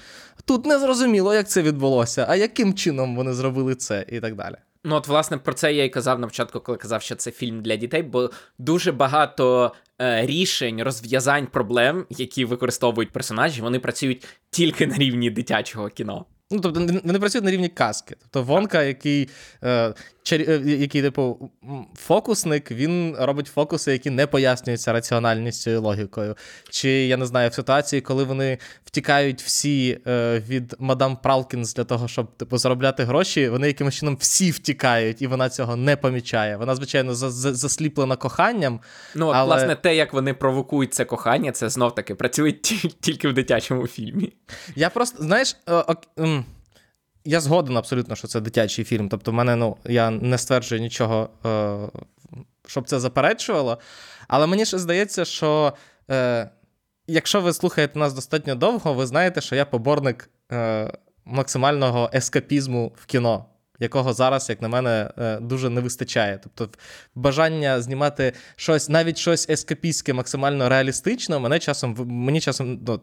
тут 0.45 0.65
не 0.65 0.79
зрозуміло, 0.79 1.33
як 1.33 1.49
це 1.49 1.61
відбулося, 1.61 2.25
а 2.29 2.35
яким 2.35 2.73
чином 2.73 3.15
вони 3.15 3.33
зробили 3.33 3.75
це, 3.75 4.05
і 4.09 4.19
так 4.19 4.35
далі. 4.35 4.55
Ну, 4.83 4.95
от, 4.95 5.07
власне, 5.07 5.37
про 5.37 5.53
це 5.53 5.73
я 5.73 5.83
і 5.83 5.89
казав 5.89 6.19
на 6.19 6.27
початку, 6.27 6.59
коли 6.59 6.77
казав, 6.77 7.01
що 7.01 7.15
це 7.15 7.31
фільм 7.31 7.61
для 7.61 7.75
дітей, 7.75 8.03
бо 8.03 8.29
дуже 8.57 8.91
багато 8.91 9.71
е, 10.01 10.25
рішень, 10.25 10.83
розв'язань 10.83 11.47
проблем, 11.47 12.05
які 12.09 12.45
використовують 12.45 13.11
персонажі, 13.11 13.61
вони 13.61 13.79
працюють 13.79 14.27
тільки 14.49 14.87
на 14.87 14.97
рівні 14.97 15.29
дитячого 15.29 15.89
кіно. 15.89 16.25
Ну, 16.51 16.59
тобто, 16.59 16.79
вони 17.03 17.19
працюють 17.19 17.45
на 17.45 17.51
рівні 17.51 17.69
казки. 17.69 18.15
Тобто, 18.19 18.43
Вонка, 18.43 18.83
який, 18.83 19.29
е, 19.63 19.93
чарі, 20.27 20.45
е, 20.49 20.61
який, 20.65 21.01
типу, 21.01 21.49
фокусник, 21.95 22.71
він 22.71 23.15
робить 23.19 23.47
фокуси, 23.47 23.91
які 23.91 24.09
не 24.09 24.27
пояснюються 24.27 24.93
раціональністю 24.93 25.71
і 25.71 25.75
логікою. 25.75 26.35
Чи 26.69 26.89
я 26.89 27.17
не 27.17 27.25
знаю, 27.25 27.49
в 27.49 27.53
ситуації, 27.53 28.01
коли 28.01 28.23
вони 28.23 28.57
втікають 28.85 29.41
всі 29.41 29.99
е, 30.07 30.39
від 30.49 30.75
мадам 30.79 31.17
Пралкінс 31.23 31.73
для 31.73 31.83
того, 31.83 32.07
щоб 32.07 32.35
типу, 32.37 32.57
заробляти 32.57 33.03
гроші, 33.03 33.49
вони 33.49 33.67
якимось 33.67 33.95
чином 33.95 34.17
всі 34.19 34.51
втікають, 34.51 35.21
і 35.21 35.27
вона 35.27 35.49
цього 35.49 35.75
не 35.75 35.95
помічає. 35.97 36.57
Вона, 36.57 36.75
звичайно, 36.75 37.15
за- 37.15 37.29
за- 37.31 37.53
засліплена 37.53 38.15
коханням. 38.15 38.79
Ну, 39.15 39.27
от, 39.27 39.35
Але- 39.35 39.45
власне, 39.55 39.75
те, 39.75 39.95
як 39.95 40.13
вони 40.13 40.33
провокують 40.33 40.93
це 40.93 41.05
кохання, 41.05 41.51
це 41.51 41.69
знов 41.69 41.95
таки 41.95 42.15
працює 42.15 42.51
тільки 42.99 43.27
в 43.27 43.33
дитячому 43.33 43.87
фільмі. 43.87 44.33
Я 44.75 44.89
просто, 44.89 45.23
знаєш, 45.23 45.57
е, 45.67 45.71
ок- 45.73 46.07
м, 46.19 46.45
я 47.27 47.39
згоден 47.39 47.77
абсолютно, 47.77 48.15
що 48.15 48.27
це 48.27 48.39
дитячий 48.39 48.85
фільм. 48.85 49.09
Тобто, 49.09 49.31
в 49.31 49.33
мене, 49.33 49.55
ну, 49.55 49.77
я 49.85 50.09
не 50.09 50.37
стверджую 50.37 50.81
нічого, 50.81 51.29
е, 51.45 51.99
щоб 52.67 52.87
це 52.87 52.99
заперечувало. 52.99 53.77
Але 54.27 54.47
мені 54.47 54.65
ще 54.65 54.77
здається, 54.77 55.25
що 55.25 55.73
е, 56.11 56.49
якщо 57.07 57.41
ви 57.41 57.53
слухаєте 57.53 57.99
нас 57.99 58.13
достатньо 58.13 58.55
довго, 58.55 58.93
ви 58.93 59.05
знаєте, 59.05 59.41
що 59.41 59.55
я 59.55 59.65
поборник 59.65 60.29
е, 60.51 60.91
максимального 61.25 62.09
ескапізму 62.13 62.93
в 62.95 63.05
кіно. 63.05 63.45
Якого 63.79 64.13
зараз, 64.13 64.49
як 64.49 64.61
на 64.61 64.67
мене, 64.67 65.11
е, 65.17 65.39
дуже 65.39 65.69
не 65.69 65.81
вистачає. 65.81 66.39
Тобто, 66.43 66.77
бажання 67.15 67.81
знімати 67.81 68.33
щось, 68.55 68.89
навіть 68.89 69.17
щось 69.17 69.49
ескапістське, 69.49 70.13
максимально 70.13 70.69
реалістично, 70.69 71.39
мене 71.39 71.59
часом 71.59 71.95
мені 72.07 72.41
часом 72.41 72.79
ну, 72.87 73.01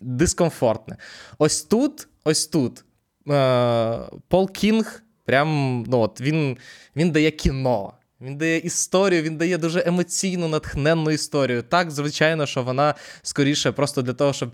дискомфортне. 0.00 0.96
Ось 1.38 1.62
тут, 1.62 2.08
ось 2.24 2.46
тут. 2.46 2.84
Е, 3.30 3.98
Пол 4.28 4.50
Кінг, 4.50 5.02
прям 5.24 5.82
ну, 5.88 5.98
от 6.00 6.20
він, 6.20 6.56
він 6.96 7.10
дає 7.10 7.30
кіно. 7.30 7.92
Він 8.20 8.36
дає 8.36 8.58
історію, 8.58 9.22
він 9.22 9.36
дає 9.36 9.58
дуже 9.58 9.82
емоційну, 9.86 10.48
натхненну 10.48 11.10
історію. 11.10 11.62
Так, 11.62 11.90
звичайно, 11.90 12.46
що 12.46 12.62
вона 12.62 12.94
скоріше 13.22 13.72
просто 13.72 14.02
для 14.02 14.12
того, 14.12 14.32
щоб 14.32 14.50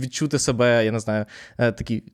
відчути 0.00 0.38
себе, 0.38 0.84
я 0.84 0.92
не 0.92 1.00
знаю, 1.00 1.26
е, 1.58 1.72
такий 1.72 2.04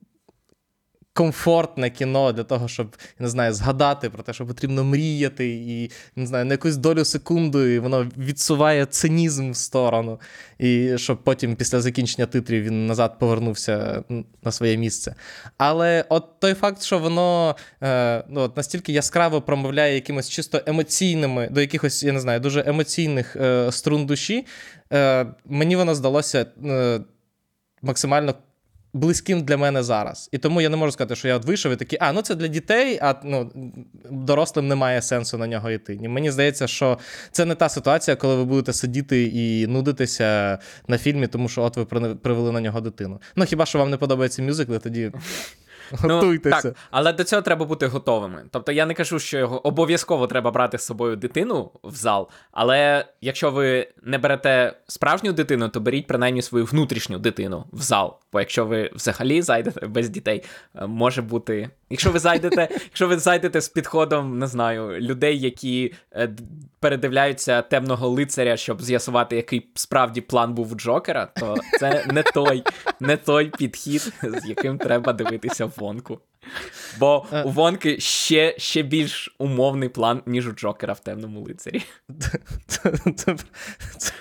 комфортне 1.15 1.89
кіно 1.89 2.31
для 2.31 2.43
того, 2.43 2.67
щоб 2.67 2.95
не 3.19 3.27
знаю, 3.27 3.53
згадати 3.53 4.09
про 4.09 4.23
те, 4.23 4.33
що 4.33 4.45
потрібно 4.45 4.83
мріяти, 4.83 5.49
і 5.49 5.91
не 6.15 6.27
знаю, 6.27 6.45
на 6.45 6.53
якусь 6.53 6.77
долю 6.77 7.05
секунду, 7.05 7.65
і 7.65 7.79
воно 7.79 8.07
відсуває 8.17 8.85
цинізм 8.85 9.51
в 9.51 9.55
сторону, 9.55 10.19
і 10.59 10.97
щоб 10.97 11.23
потім 11.23 11.55
після 11.55 11.81
закінчення 11.81 12.25
титрів 12.25 12.63
він 12.63 12.87
назад 12.87 13.19
повернувся 13.19 14.03
на 14.43 14.51
своє 14.51 14.77
місце. 14.77 15.15
Але 15.57 16.05
от 16.09 16.39
той 16.39 16.53
факт, 16.53 16.81
що 16.81 16.99
воно 16.99 17.55
е, 17.83 18.23
ну, 18.29 18.41
от 18.41 18.57
настільки 18.57 18.91
яскраво 18.91 19.41
промовляє 19.41 19.95
якимось 19.95 20.29
чисто 20.29 20.61
емоційними, 20.65 21.47
до 21.51 21.61
якихось, 21.61 22.03
я 22.03 22.11
не 22.13 22.19
знаю, 22.19 22.39
дуже 22.39 22.63
емоційних 22.67 23.35
е, 23.35 23.71
струн 23.71 24.05
душі, 24.05 24.45
е, 24.93 25.25
мені 25.45 25.75
воно 25.75 25.95
здалося 25.95 26.45
е, 26.65 26.99
максимально 27.81 28.33
близьким 28.95 29.43
для 29.43 29.57
мене 29.57 29.83
зараз. 29.83 30.29
І 30.31 30.37
тому 30.37 30.61
я 30.61 30.69
не 30.69 30.77
можу 30.77 30.91
сказати, 30.91 31.15
що 31.15 31.27
я 31.27 31.35
от 31.35 31.45
вийшов 31.45 31.71
і 31.71 31.75
такий, 31.75 31.99
а 32.01 32.13
ну 32.13 32.21
це 32.21 32.35
для 32.35 32.47
дітей, 32.47 32.99
а 33.01 33.15
ну, 33.23 33.51
дорослим 34.09 34.67
немає 34.67 35.01
сенсу 35.01 35.37
на 35.37 35.47
нього 35.47 35.71
йти. 35.71 35.95
Ні, 35.95 36.07
Мені 36.07 36.31
здається, 36.31 36.67
що 36.67 36.97
це 37.31 37.45
не 37.45 37.55
та 37.55 37.69
ситуація, 37.69 38.17
коли 38.17 38.35
ви 38.35 38.45
будете 38.45 38.73
сидіти 38.73 39.23
і 39.23 39.67
нудитися 39.67 40.59
на 40.87 40.97
фільмі, 40.97 41.27
тому 41.27 41.49
що 41.49 41.61
от 41.61 41.77
ви 41.77 41.85
при- 41.85 42.15
привели 42.15 42.51
на 42.51 42.61
нього 42.61 42.81
дитину. 42.81 43.21
Ну 43.35 43.45
хіба 43.45 43.65
що 43.65 43.79
вам 43.79 43.89
не 43.89 43.97
подобається 43.97 44.41
мюзикли, 44.43 44.79
тоді 44.79 45.11
готуйтеся. 45.91 46.61
Ну, 46.63 46.71
так, 46.71 46.75
але 46.91 47.13
до 47.13 47.23
цього 47.23 47.41
треба 47.41 47.65
бути 47.65 47.87
готовими. 47.87 48.43
Тобто 48.51 48.71
я 48.71 48.85
не 48.85 48.93
кажу, 48.93 49.19
що 49.19 49.37
його 49.37 49.67
обов'язково 49.67 50.27
треба 50.27 50.51
брати 50.51 50.77
з 50.77 50.85
собою 50.85 51.15
дитину 51.15 51.71
в 51.83 51.95
зал, 51.95 52.29
але 52.51 53.05
якщо 53.21 53.51
ви 53.51 53.87
не 54.03 54.17
берете 54.17 54.73
справжню 54.87 55.33
дитину, 55.33 55.69
то 55.69 55.79
беріть 55.79 56.07
принаймні 56.07 56.41
свою 56.41 56.65
внутрішню 56.65 57.19
дитину 57.19 57.65
в 57.71 57.81
зал. 57.81 58.17
Бо 58.33 58.39
якщо 58.39 58.65
ви 58.65 58.91
взагалі 58.95 59.41
зайдете 59.41 59.87
без 59.87 60.09
дітей, 60.09 60.43
е, 60.75 60.87
може 60.87 61.21
бути. 61.21 61.69
Якщо 61.89 62.11
ви 62.11 62.19
зайдете, 62.19 62.67
якщо 62.83 63.07
ви 63.07 63.17
зайдете 63.17 63.61
з 63.61 63.69
підходом, 63.69 64.39
не 64.39 64.47
знаю, 64.47 64.99
людей, 64.99 65.39
які 65.39 65.93
е, 66.13 66.29
передивляються 66.79 67.61
темного 67.61 68.09
лицаря, 68.09 68.57
щоб 68.57 68.81
з'ясувати, 68.81 69.35
який 69.35 69.69
справді 69.75 70.21
план 70.21 70.53
був 70.53 70.73
у 70.73 70.75
Джокера, 70.75 71.25
то 71.25 71.55
це 71.79 72.05
не 72.11 72.23
той, 72.23 72.63
не 72.99 73.17
той 73.17 73.45
підхід, 73.45 74.13
з 74.23 74.49
яким 74.49 74.77
треба 74.77 75.13
дивитися 75.13 75.65
Вонку. 75.77 76.19
Бо 76.99 77.25
у 77.45 77.49
Вонки 77.49 77.99
ще, 77.99 78.55
ще 78.57 78.83
більш 78.83 79.35
умовний 79.39 79.89
план, 79.89 80.21
ніж 80.25 80.47
у 80.47 80.51
Джокера 80.51 80.93
в 80.93 80.99
темному 80.99 81.41
лицарі. 81.41 81.81
Це, 82.67 82.93
це, 83.15 83.35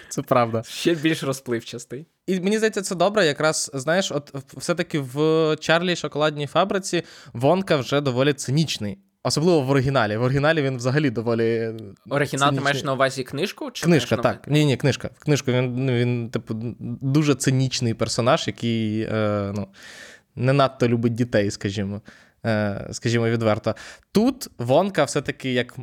це, 0.08 0.22
правда. 0.22 0.62
Ще 0.62 0.94
більш 0.94 1.22
розпливчастий. 1.22 2.06
І 2.26 2.40
мені 2.40 2.56
здається, 2.56 2.82
це 2.82 2.94
добре. 2.94 3.26
Якраз 3.26 3.70
знаєш, 3.74 4.12
от 4.12 4.34
все-таки 4.54 4.98
в 4.98 5.56
Чарлі 5.60 5.96
шоколадній 5.96 6.46
фабриці 6.46 7.02
Вонка 7.32 7.76
вже 7.76 8.00
доволі 8.00 8.32
цинічний. 8.32 8.98
Особливо 9.26 9.60
в 9.60 9.70
оригіналі. 9.70 10.16
В 10.16 10.22
оригіналі 10.22 10.62
він 10.62 10.76
взагалі 10.76 11.10
доволі. 11.10 11.72
Оригінал, 12.10 12.54
ти 12.54 12.60
маєш 12.60 12.84
на 12.84 12.92
увазі 12.92 13.24
книжку? 13.24 13.70
Чи 13.70 13.84
Книжка, 13.84 14.16
так. 14.16 14.48
Ні, 14.48 14.64
ні, 14.64 14.76
книжка. 14.76 15.10
В 15.18 15.24
книжку 15.24 15.52
він, 15.52 15.90
він, 15.90 16.30
типу, 16.30 16.54
дуже 17.02 17.34
цинічний 17.34 17.94
персонаж, 17.94 18.46
який 18.46 19.00
е, 19.00 19.52
ну, 19.56 19.68
не 20.36 20.52
надто 20.52 20.88
любить 20.88 21.14
дітей, 21.14 21.50
скажімо. 21.50 22.00
е, 22.46 22.88
скажімо 22.92 23.28
відверто. 23.28 23.74
Тут 24.12 24.48
Вонка 24.58 25.04
все-таки 25.04 25.52
як 25.52 25.76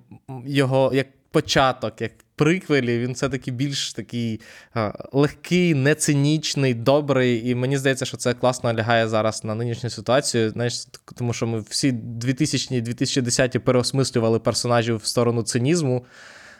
його 0.45 0.91
як 0.93 1.07
початок, 1.31 2.01
як 2.01 2.11
приквелі, 2.35 2.99
він 2.99 3.13
все-таки 3.13 3.51
більш 3.51 3.93
такий 3.93 4.41
е, 4.75 4.93
легкий, 5.11 5.73
нецинічний, 5.73 6.73
добрий. 6.73 7.49
І 7.49 7.55
мені 7.55 7.77
здається, 7.77 8.05
що 8.05 8.17
це 8.17 8.33
класно 8.33 8.73
лягає 8.73 9.07
зараз 9.07 9.43
на 9.43 9.55
нинішню 9.55 9.89
ситуацію. 9.89 10.49
Знаєш, 10.49 10.85
тому 11.15 11.33
що 11.33 11.47
ми 11.47 11.59
всі 11.59 11.91
2000-2010 11.91 13.57
переосмислювали 13.59 14.39
персонажів 14.39 14.95
в 14.95 15.05
сторону 15.05 15.43
цинізму. 15.43 16.05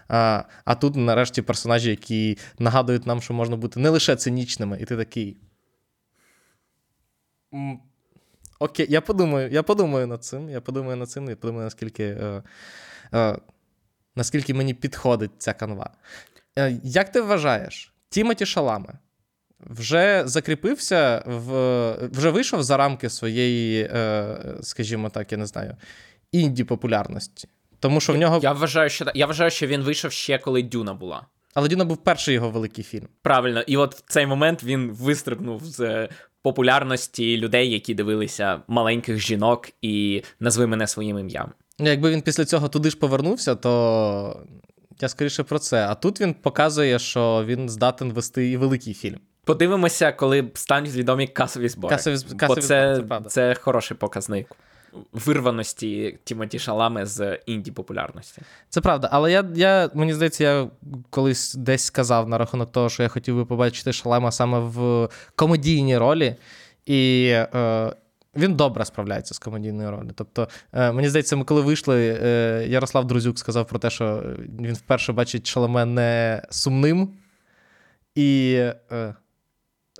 А 0.07 0.43
а 0.65 0.75
тут, 0.75 0.95
нарешті, 0.95 1.41
персонажі, 1.41 1.89
які 1.89 2.37
нагадують 2.59 3.07
нам, 3.07 3.21
що 3.21 3.33
можна 3.33 3.55
бути 3.55 3.79
не 3.79 3.89
лише 3.89 4.15
цинічними, 4.15 4.77
і 4.81 4.85
ти 4.85 4.97
такий. 4.97 5.37
Окей, 8.59 8.85
я 8.89 9.01
подумаю, 9.01 9.49
я 9.51 9.63
подумаю 9.63 10.07
над 10.07 10.23
цим. 10.23 10.49
Я 10.49 10.61
подумаю 10.61 10.97
над 10.97 11.09
цим, 11.09 11.29
я 11.29 11.35
подумаю, 11.35 11.63
наскільки 11.63 12.03
е, 12.03 12.43
е, 13.13 13.37
наскільки 14.15 14.53
мені 14.53 14.73
підходить 14.73 15.31
ця 15.37 15.53
канва. 15.53 15.89
Е, 16.57 16.79
Як 16.83 17.11
ти 17.11 17.21
вважаєш, 17.21 17.93
Тімоті 18.09 18.45
Шаламе 18.45 18.93
вже 19.59 20.23
закріпився, 20.25 21.23
в, 21.25 21.91
вже 22.11 22.29
вийшов 22.29 22.63
за 22.63 22.77
рамки 22.77 23.09
своєї, 23.09 23.83
е, 23.83 24.37
скажімо 24.61 25.09
так, 25.09 25.31
я 25.31 25.37
не 25.37 25.45
знаю, 25.45 25.77
інді 26.31 26.63
популярності? 26.63 27.47
Тому 27.79 28.01
що 28.01 28.13
в 28.13 28.17
нього. 28.17 28.39
Я 28.43 28.51
вважаю, 28.51 28.89
що 28.89 29.05
я 29.15 29.25
вважаю, 29.25 29.51
що 29.51 29.67
він 29.67 29.81
вийшов 29.81 30.11
ще 30.11 30.37
коли 30.37 30.63
Дюна 30.63 30.93
була. 30.93 31.25
Але 31.53 31.69
Дюна 31.69 31.85
був 31.85 31.97
перший 31.97 32.33
його 32.33 32.49
великий 32.49 32.83
фільм. 32.83 33.07
Правильно, 33.21 33.61
і 33.61 33.77
от 33.77 33.95
в 33.95 34.03
цей 34.07 34.25
момент 34.25 34.63
він 34.63 34.91
вистрибнув 34.91 35.65
з 35.65 36.09
популярності 36.41 37.37
людей, 37.37 37.71
які 37.71 37.93
дивилися 37.93 38.61
маленьких 38.67 39.19
жінок, 39.19 39.69
і 39.81 40.23
назви 40.39 40.67
мене 40.67 40.87
своїм 40.87 41.19
ім'ям. 41.19 41.51
Ну, 41.79 41.89
якби 41.89 42.11
він 42.11 42.21
після 42.21 42.45
цього 42.45 42.69
туди 42.69 42.89
ж 42.89 42.97
повернувся, 42.97 43.55
то 43.55 44.43
я 45.01 45.09
скоріше 45.09 45.43
про 45.43 45.59
це. 45.59 45.87
А 45.87 45.95
тут 45.95 46.21
він 46.21 46.33
показує, 46.33 46.99
що 46.99 47.43
він 47.45 47.69
здатен 47.69 48.13
вести 48.13 48.49
і 48.49 48.57
великий 48.57 48.93
фільм. 48.93 49.19
Подивимося, 49.43 50.11
коли 50.11 50.51
стануть 50.53 50.91
відомі 50.91 51.27
касові 51.27 51.69
збори. 51.69 51.95
Касові, 51.95 52.15
касові 52.37 52.47
Бо 52.47 52.61
це, 52.61 52.95
збори, 52.95 53.21
це, 53.23 53.29
це 53.29 53.55
хороший 53.61 53.97
показник 53.97 54.55
вирваності 55.11 56.19
Тімоті 56.23 56.59
Шалами 56.59 57.05
з 57.05 57.39
інді 57.45 57.71
популярності. 57.71 58.41
Це 58.69 58.81
правда, 58.81 59.09
але 59.11 59.31
я, 59.31 59.45
я 59.55 59.89
мені 59.93 60.13
здається, 60.13 60.43
я 60.43 60.69
колись 61.09 61.55
десь 61.55 61.83
сказав 61.83 62.29
на 62.29 62.37
рахунок 62.37 62.71
того, 62.71 62.89
що 62.89 63.03
я 63.03 63.09
хотів 63.09 63.35
би 63.35 63.45
побачити 63.45 63.93
Шалема 63.93 64.31
саме 64.31 64.59
в 64.59 65.09
комедійній 65.35 65.97
ролі, 65.97 66.35
і 66.85 67.27
е, 67.31 67.93
він 68.35 68.55
добре 68.55 68.85
справляється 68.85 69.33
з 69.33 69.39
комедійною 69.39 69.91
ролью. 69.91 70.11
Тобто, 70.15 70.47
е, 70.73 70.91
мені 70.91 71.09
здається, 71.09 71.35
ми 71.35 71.43
коли 71.43 71.61
вийшли, 71.61 72.19
е, 72.23 72.65
Ярослав 72.69 73.07
Друзюк 73.07 73.39
сказав 73.39 73.67
про 73.67 73.79
те, 73.79 73.89
що 73.89 74.23
він 74.59 74.73
вперше 74.73 75.13
бачить 75.13 75.47
Шалеме 75.47 75.85
не 75.85 76.41
сумним. 76.49 77.09
І. 78.15 78.53
Е, 78.91 79.15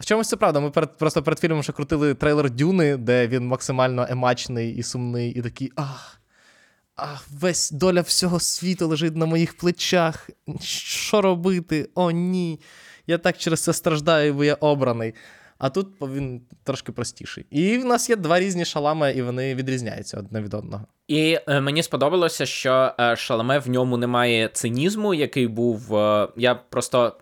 в 0.01 0.05
чомусь 0.05 0.29
це 0.29 0.35
правда. 0.35 0.59
Ми 0.59 0.69
перед, 0.69 0.97
просто 0.97 1.23
перед 1.23 1.39
фільмом 1.39 1.63
ще 1.63 1.73
крутили 1.73 2.13
трейлер 2.13 2.49
Дюни, 2.49 2.97
де 2.97 3.27
він 3.27 3.47
максимально 3.47 4.07
емачний 4.09 4.75
і 4.75 4.83
сумний, 4.83 5.31
і 5.31 5.41
такий 5.41 5.71
ах, 5.75 6.21
ах, 6.95 7.27
весь 7.31 7.71
доля 7.71 8.01
всього 8.01 8.39
світу 8.39 8.87
лежить 8.87 9.15
на 9.15 9.25
моїх 9.25 9.57
плечах. 9.57 10.29
Що 10.61 11.21
робити? 11.21 11.89
О, 11.95 12.11
ні. 12.11 12.59
Я 13.07 13.17
так 13.17 13.37
через 13.37 13.63
це 13.63 13.73
страждаю, 13.73 14.33
бо 14.33 14.43
я 14.43 14.53
обраний. 14.53 15.13
А 15.57 15.69
тут 15.69 15.87
він 16.01 16.41
трошки 16.63 16.91
простіший. 16.91 17.45
І 17.49 17.77
в 17.77 17.85
нас 17.85 18.09
є 18.09 18.15
два 18.15 18.39
різні 18.39 18.65
шалами, 18.65 19.11
і 19.11 19.21
вони 19.21 19.55
відрізняються 19.55 20.17
одне 20.17 20.41
від 20.41 20.53
одного. 20.53 20.85
І 21.07 21.39
е, 21.47 21.61
мені 21.61 21.83
сподобалося, 21.83 22.45
що 22.45 22.91
е, 22.99 23.15
шаламе 23.15 23.59
в 23.59 23.69
ньому 23.69 23.97
немає 23.97 24.49
цинізму, 24.53 25.13
який 25.13 25.47
був. 25.47 25.95
Е, 25.95 26.27
я 26.37 26.55
просто 26.55 27.17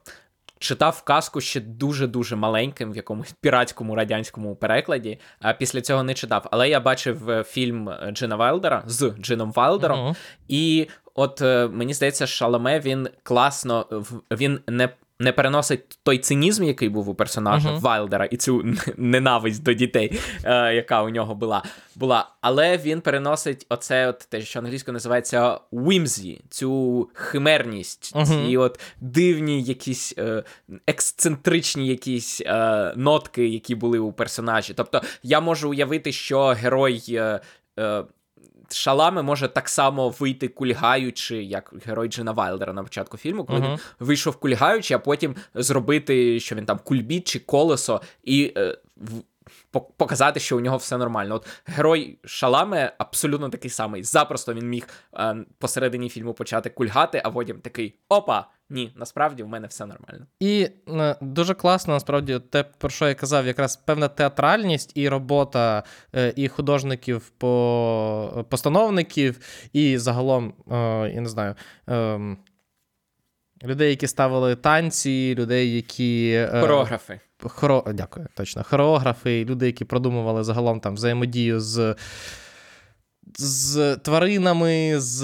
читав 0.60 1.02
казку 1.04 1.42
ще 1.42 1.60
дуже-дуже 1.60 2.36
маленьким 2.36 2.92
в 2.92 2.96
якомусь 2.96 3.36
піратському 3.42 3.96
радянському 3.96 4.56
перекладі, 4.56 5.20
а 5.40 5.54
після 5.54 5.82
цього 5.82 6.04
не 6.04 6.14
читав. 6.14 6.48
Але 6.52 6.70
я 6.70 6.80
бачив 6.80 7.30
е, 7.30 7.44
фільм 7.44 7.90
Джина 8.12 8.36
Вайлдера 8.36 8.84
з 8.86 9.14
Джином 9.22 9.52
Вайлдером, 9.52 10.00
uh-huh. 10.00 10.16
і 10.48 10.88
от 11.16 11.42
е, 11.42 11.68
мені 11.68 11.94
здається, 11.94 12.28
Шаламе 12.28 12.80
він 12.80 13.10
класно 13.24 13.86
він 14.32 14.60
не 14.68 14.90
не 15.20 15.32
переносить 15.32 16.00
той 16.04 16.18
цинізм, 16.18 16.64
який 16.64 16.90
був 16.90 17.10
у 17.10 17.16
персонажа 17.16 17.70
uh-huh. 17.70 17.80
Вайлдера, 17.80 18.26
і 18.26 18.38
цю 18.38 18.66
ненависть 18.98 19.64
до 19.64 19.74
дітей, 19.74 20.20
е, 20.44 20.74
яка 20.76 21.04
у 21.04 21.10
нього 21.10 21.36
була. 21.36 21.64
була. 21.96 22.30
Але 22.42 22.78
він 22.78 23.02
переносить 23.02 23.66
оце, 23.70 24.08
от 24.08 24.28
те, 24.30 24.42
що 24.42 24.60
англійською 24.60 24.94
називається 24.94 25.60
whimsy, 25.72 26.40
цю 26.50 27.10
химерність, 27.14 28.16
uh-huh. 28.16 28.48
ці 28.48 28.58
от 28.58 28.80
дивні 29.02 29.64
якісь 29.64 30.14
е, 30.18 30.44
ексцентричні 30.88 31.88
якісь 31.88 32.42
е, 32.46 32.94
нотки, 32.96 33.48
які 33.48 33.76
були 33.76 34.00
у 34.00 34.12
персонажі. 34.12 34.74
Тобто 34.74 35.02
я 35.24 35.40
можу 35.40 35.70
уявити, 35.70 36.12
що 36.12 36.48
герой. 36.48 37.22
Шалами 38.74 39.22
може 39.24 39.48
так 39.48 39.70
само 39.70 40.10
вийти 40.10 40.48
кульгаючи, 40.48 41.44
як 41.44 41.74
герой 41.86 42.08
Джина 42.08 42.32
Вайлдера 42.32 42.74
на 42.74 42.84
початку 42.84 43.18
фільму, 43.18 43.46
коли 43.46 43.60
uh-huh. 43.60 43.72
він 43.72 43.80
вийшов 44.00 44.36
кульгаючи, 44.36 44.94
а 44.94 45.00
потім 45.00 45.36
зробити, 45.56 46.40
що 46.40 46.56
він 46.56 46.66
там 46.66 46.80
кульбіт 46.84 47.28
чи 47.28 47.40
колесо, 47.40 48.02
і 48.24 48.54
е, 48.58 48.78
показати, 49.98 50.40
що 50.40 50.58
у 50.58 50.60
нього 50.60 50.78
все 50.78 50.98
нормально. 50.98 51.36
От 51.36 51.48
герой 51.66 52.20
Шалами 52.26 52.92
абсолютно 52.98 53.50
такий 53.50 53.72
самий. 53.72 54.04
Запросто 54.04 54.54
він 54.54 54.70
міг 54.70 54.88
е, 55.14 55.36
посередині 55.58 56.10
фільму 56.10 56.34
почати 56.34 56.70
кульгати, 56.70 57.22
а 57.26 57.32
потім 57.32 57.60
такий 57.60 57.96
опа. 58.10 58.48
Ні, 58.70 58.92
насправді 58.96 59.44
в 59.44 59.48
мене 59.48 59.68
все 59.68 59.86
нормально. 59.86 60.26
І 60.40 60.70
е, 60.88 61.16
дуже 61.22 61.54
класно, 61.54 61.94
насправді, 61.94 62.40
те, 62.50 62.64
про 62.64 62.90
що 62.90 63.08
я 63.08 63.16
казав, 63.16 63.48
якраз 63.48 63.76
певна 63.76 64.08
театральність 64.08 64.92
і 64.96 65.10
робота 65.10 65.84
е, 66.16 66.34
і 66.36 66.48
художників, 66.48 67.30
по 67.30 68.46
постановників, 68.50 69.40
і 69.74 69.98
загалом, 69.98 70.54
е, 70.72 70.76
я 71.16 71.22
не 71.22 71.30
знаю. 71.30 71.56
Ем, 71.88 72.38
людей, 73.64 73.90
які 73.90 74.08
ставили 74.08 74.56
танці, 74.56 75.36
людей, 75.38 75.76
які. 75.76 76.32
Е, 76.54 76.62
Хореографи. 76.62 77.20
Хоро... 77.42 77.84
Дякую, 77.94 78.28
точно. 78.34 78.64
Хореографи, 78.64 79.46
люди, 79.46 79.66
які 79.66 79.86
продумували 79.86 80.44
загалом 80.44 80.80
там 80.80 80.94
взаємодію 80.94 81.60
з 81.60 81.96
з 83.38 83.96
тваринами, 83.96 85.00
з 85.00 85.24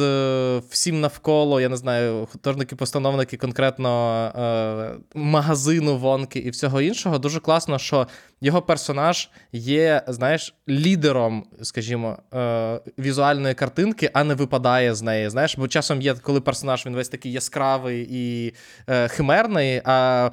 всім 0.69 1.01
навколо, 1.01 1.61
я 1.61 1.69
не 1.69 1.77
знаю, 1.77 2.27
художники-постановники 2.31 3.37
конкретно 3.37 4.25
е, 4.25 5.19
магазину 5.19 5.97
вонки 5.97 6.39
і 6.39 6.49
всього 6.49 6.81
іншого. 6.81 7.19
Дуже 7.19 7.39
класно, 7.39 7.79
що 7.79 8.07
його 8.41 8.61
персонаж 8.61 9.29
є, 9.51 10.03
знаєш, 10.07 10.55
лідером, 10.69 11.45
скажімо, 11.61 12.17
е, 12.33 12.79
візуальної 12.99 13.53
картинки, 13.53 14.09
а 14.13 14.23
не 14.23 14.33
випадає 14.33 14.95
з 14.95 15.01
неї. 15.01 15.29
Знаєш, 15.29 15.57
бо 15.57 15.67
часом 15.67 16.01
є, 16.01 16.13
коли 16.13 16.41
персонаж 16.41 16.85
він 16.85 16.95
весь 16.95 17.09
такий 17.09 17.31
яскравий 17.31 18.07
і 18.11 18.53
е, 18.87 19.07
химерний, 19.07 19.81
а 19.85 20.29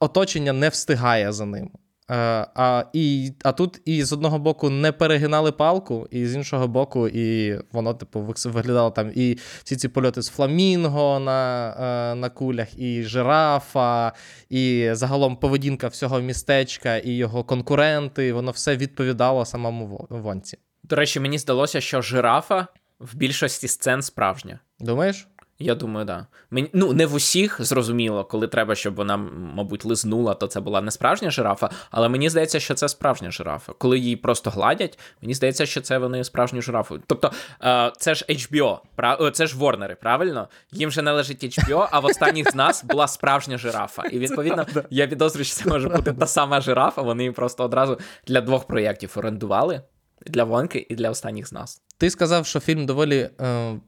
оточення 0.00 0.52
не 0.52 0.68
встигає 0.68 1.32
за 1.32 1.46
ним. 1.46 1.70
Е, 2.12 2.46
а 2.54 2.84
і, 2.92 3.32
а 3.44 3.52
тут 3.52 3.80
і 3.84 4.04
з 4.04 4.12
одного 4.12 4.38
боку 4.38 4.70
не 4.70 4.92
перегинали 4.92 5.52
палку, 5.52 6.08
і 6.10 6.26
з 6.26 6.34
іншого 6.34 6.68
боку, 6.68 7.08
і 7.08 7.58
воно, 7.72 7.94
типу, 7.94 8.34
виглядало 8.44 8.90
там 8.90 9.12
і 9.14 9.38
ці 9.64 9.76
ці 9.76 9.88
польоти 9.88 10.22
з 10.22 10.28
фламінго 10.28 11.18
на 11.18 11.70
е, 12.12 12.14
на 12.14 12.30
кулях, 12.30 12.78
і 12.78 13.02
жирафа, 13.02 14.12
і 14.50 14.88
загалом 14.92 15.36
поведінка 15.36 15.88
всього 15.88 16.20
містечка, 16.20 16.96
і 16.96 17.10
його 17.10 17.44
конкуренти. 17.44 18.32
Воно 18.32 18.50
все 18.50 18.76
відповідало 18.76 19.44
самому 19.44 20.06
вонці. 20.10 20.58
До 20.82 20.96
речі, 20.96 21.20
мені 21.20 21.38
здалося, 21.38 21.80
що 21.80 22.02
жирафа 22.02 22.66
в 23.00 23.16
більшості 23.16 23.68
сцен 23.68 24.02
справжня. 24.02 24.58
Думаєш? 24.80 25.28
Я 25.62 25.74
думаю, 25.74 26.06
да. 26.06 26.26
Мені, 26.50 26.70
ну, 26.72 26.92
не 26.92 27.06
в 27.06 27.14
усіх 27.14 27.64
зрозуміло, 27.64 28.24
коли 28.24 28.48
треба, 28.48 28.74
щоб 28.74 28.94
вона, 28.94 29.16
мабуть, 29.16 29.84
лизнула, 29.84 30.34
то 30.34 30.46
це 30.46 30.60
була 30.60 30.80
не 30.80 30.90
справжня 30.90 31.30
жирафа, 31.30 31.70
але 31.90 32.08
мені 32.08 32.30
здається, 32.30 32.60
що 32.60 32.74
це 32.74 32.88
справжня 32.88 33.30
жирафа. 33.30 33.72
Коли 33.78 33.98
її 33.98 34.16
просто 34.16 34.50
гладять, 34.50 34.98
мені 35.22 35.34
здається, 35.34 35.66
що 35.66 35.80
це 35.80 35.98
вони 35.98 36.24
справжню 36.24 36.62
жирафу. 36.62 37.00
Тобто, 37.06 37.32
е, 37.62 37.92
це 37.98 38.14
ж 38.14 38.24
HBO, 38.28 39.30
це 39.30 39.46
ж 39.46 39.56
Ворнери, 39.56 39.94
правильно? 39.94 40.48
Їм 40.72 40.90
же 40.90 41.02
належить 41.02 41.44
HBO, 41.44 41.88
а 41.90 42.00
в 42.00 42.04
останніх 42.04 42.50
з 42.50 42.54
нас 42.54 42.84
була 42.84 43.08
справжня 43.08 43.58
жирафа. 43.58 44.02
І 44.02 44.18
відповідно, 44.18 44.66
я 44.90 45.06
підозрюю, 45.06 45.44
що 45.44 45.56
це 45.56 45.68
може 45.68 45.88
бути 45.88 46.12
та 46.12 46.26
сама 46.26 46.60
жирафа. 46.60 47.02
Вони 47.02 47.22
її 47.22 47.32
просто 47.32 47.64
одразу 47.64 47.98
для 48.26 48.40
двох 48.40 48.66
проєктів 48.66 49.12
орендували. 49.16 49.82
Для 50.26 50.44
Вонки 50.44 50.86
і 50.88 50.94
для 50.94 51.10
останніх 51.10 51.48
з 51.48 51.52
нас. 51.52 51.82
Ти 51.98 52.10
сказав, 52.10 52.46
що 52.46 52.60
фільм 52.60 52.86
доволі 52.86 53.30
е, 53.40 53.80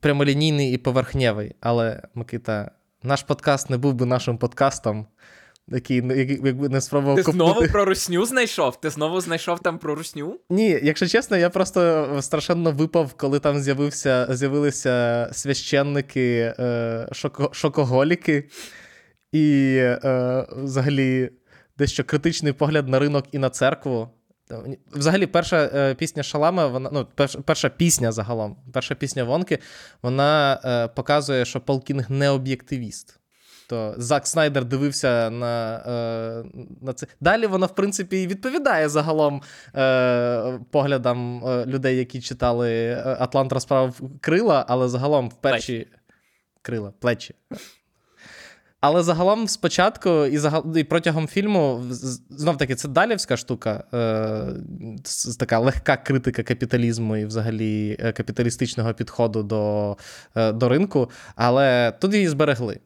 прямолінійний 0.00 0.72
і 0.72 0.78
поверхневий. 0.78 1.54
Але, 1.60 2.02
Микита, 2.14 2.70
наш 3.02 3.22
подкаст 3.22 3.70
не 3.70 3.76
був 3.76 3.94
би 3.94 4.06
нашим 4.06 4.38
подкастом, 4.38 5.06
який 5.68 5.96
якби 5.96 6.68
не 6.68 6.80
спробував 6.80 7.16
Ти 7.16 7.22
копнути. 7.22 7.52
знову 7.52 7.72
про 7.72 7.84
русню 7.84 8.24
знайшов? 8.24 8.80
Ти 8.80 8.90
знову 8.90 9.20
знайшов 9.20 9.60
там 9.60 9.78
про 9.78 9.94
русню? 9.94 10.40
Ні, 10.50 10.80
якщо 10.82 11.06
чесно, 11.06 11.36
я 11.36 11.50
просто 11.50 12.08
страшенно 12.20 12.72
випав, 12.72 13.14
коли 13.14 13.38
там 13.38 13.58
з'явився, 13.58 14.26
з'явилися 14.30 15.28
священники, 15.32 16.54
е, 16.58 17.08
шоко, 17.12 17.50
шокоголіки, 17.52 18.48
і 19.32 19.74
е, 19.78 20.46
взагалі 20.56 21.30
дещо 21.78 22.04
критичний 22.04 22.52
погляд 22.52 22.88
на 22.88 22.98
ринок 22.98 23.24
і 23.32 23.38
на 23.38 23.50
церкву. 23.50 24.08
Взагалі, 24.92 25.26
перша 25.26 25.70
е, 25.74 25.94
пісня 25.94 26.22
Шалама, 26.22 26.66
вона 26.66 26.90
ну, 26.92 27.06
перша, 27.14 27.40
перша 27.40 27.68
пісня 27.68 28.12
загалом, 28.12 28.56
перша 28.72 28.94
пісня 28.94 29.24
Вонки, 29.24 29.58
вона 30.02 30.60
е, 30.64 30.88
показує, 30.88 31.44
що 31.44 31.60
Пол 31.60 31.84
Кінг 31.84 32.10
не 32.10 32.30
об'єктивіст. 32.30 33.18
То 33.68 33.94
Зак 33.96 34.26
Снайдер 34.26 34.64
дивився 34.64 35.30
на, 35.30 35.76
е, 35.76 36.44
на 36.82 36.92
це. 36.92 37.06
Далі 37.20 37.46
воно, 37.46 37.66
в 37.66 37.74
принципі, 37.74 38.22
і 38.22 38.26
відповідає 38.26 38.88
загалом 38.88 39.42
е, 39.76 40.58
поглядам 40.70 41.44
е, 41.46 41.66
людей, 41.66 41.96
які 41.96 42.20
читали 42.20 42.70
е, 42.72 43.16
Атлант 43.20 43.52
розправив 43.52 44.00
крила, 44.20 44.64
але 44.68 44.88
загалом 44.88 45.28
в 45.28 45.34
перші 45.34 45.86
крила, 46.62 46.92
плечі. 47.00 47.34
Але 48.80 49.02
загалом 49.02 49.48
спочатку 49.48 50.10
і 50.10 50.38
загал... 50.38 50.76
і 50.76 50.84
протягом 50.84 51.26
фільму 51.26 51.84
знов 52.30 52.56
таки 52.56 52.74
це 52.74 52.88
далівська 52.88 53.36
штука, 53.36 53.84
е... 53.94 55.36
така 55.38 55.58
легка 55.58 55.96
критика 55.96 56.42
капіталізму 56.42 57.16
і 57.16 57.24
взагалі 57.24 57.96
е, 58.00 58.12
капіталістичного 58.12 58.94
підходу 58.94 59.42
до, 59.42 59.96
е... 60.34 60.52
до 60.52 60.68
ринку, 60.68 61.10
але 61.36 61.92
тут 62.00 62.14
її 62.14 62.28
зберегли. 62.28 62.80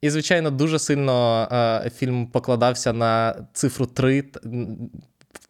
І, 0.00 0.10
звичайно, 0.10 0.50
дуже 0.50 0.78
сильно 0.78 1.48
е, 1.52 1.90
фільм 1.90 2.26
покладався 2.26 2.92
на 2.92 3.34
цифру 3.52 3.86
3, 3.86 4.24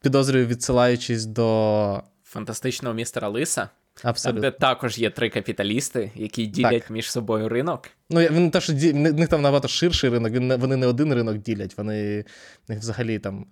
підозрюю, 0.02 0.46
відсилаючись 0.46 1.24
до 1.24 2.02
фантастичного 2.24 2.94
містера 2.94 3.28
Лиса. 3.28 3.68
Абсолютно. 4.02 4.42
Там, 4.42 4.50
де 4.50 4.58
також 4.58 4.98
є 4.98 5.10
три 5.10 5.30
капіталісти, 5.30 6.10
які 6.14 6.46
ділять 6.46 6.82
так. 6.82 6.90
між 6.90 7.10
собою 7.10 7.48
ринок. 7.48 7.90
Ну, 8.10 8.20
він 8.20 8.50
те, 8.50 8.60
що 8.60 8.72
в 8.72 8.94
них 8.94 9.28
там 9.28 9.42
набагато 9.42 9.68
ширший 9.68 10.10
ринок, 10.10 10.32
він, 10.32 10.56
вони 10.56 10.76
не 10.76 10.86
один 10.86 11.14
ринок 11.14 11.38
ділять, 11.38 11.78
вони 11.78 12.24
в 12.68 12.70
них 12.70 12.78
взагалі 12.78 13.18
там. 13.18 13.46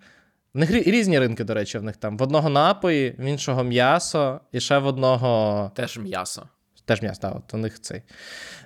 В 0.55 0.59
них 0.59 0.71
різні 0.71 1.19
ринки, 1.19 1.45
до 1.45 1.55
речі, 1.55 1.79
в 1.79 1.83
них 1.83 1.97
там. 1.97 2.19
В 2.19 2.23
одного 2.23 2.49
напої, 2.49 3.15
в 3.19 3.25
іншого 3.25 3.65
м'ясо, 3.65 4.41
і 4.53 4.61
ще 4.61 4.79
в 4.79 4.87
одного. 4.87 5.73
Теж 5.75 5.99
м'ясо. 5.99 6.49
Теж 6.85 7.03
м'ясо, 7.03 7.21
так, 7.21 7.37
от 7.37 7.55
у 7.55 7.57
них 7.57 7.81
цей. 7.81 8.03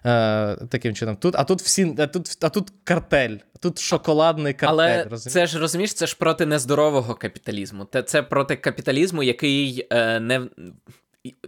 Е, 0.05 0.57
Таким 0.57 0.95
чином. 0.95 1.17
Тут, 1.17 1.37
А 1.37 1.45
тут 1.45 1.63
всі, 1.63 1.95
а 1.99 2.07
тут, 2.07 2.39
а 2.41 2.49
тут 2.49 2.73
картель, 2.85 3.37
тут 3.61 3.79
шоколадний 3.79 4.53
картель. 4.53 4.73
Але 4.73 5.05
розумієш? 5.05 5.33
це 5.33 5.47
ж 5.47 5.59
розумієш, 5.59 5.95
це 5.95 6.07
ж 6.07 6.17
проти 6.19 6.47
нездорового 6.47 7.15
капіталізму. 7.15 7.87
Це 8.07 8.23
проти 8.23 8.57
капіталізму, 8.57 9.23
який 9.23 9.87
е, 9.91 10.21
не. 10.21 10.49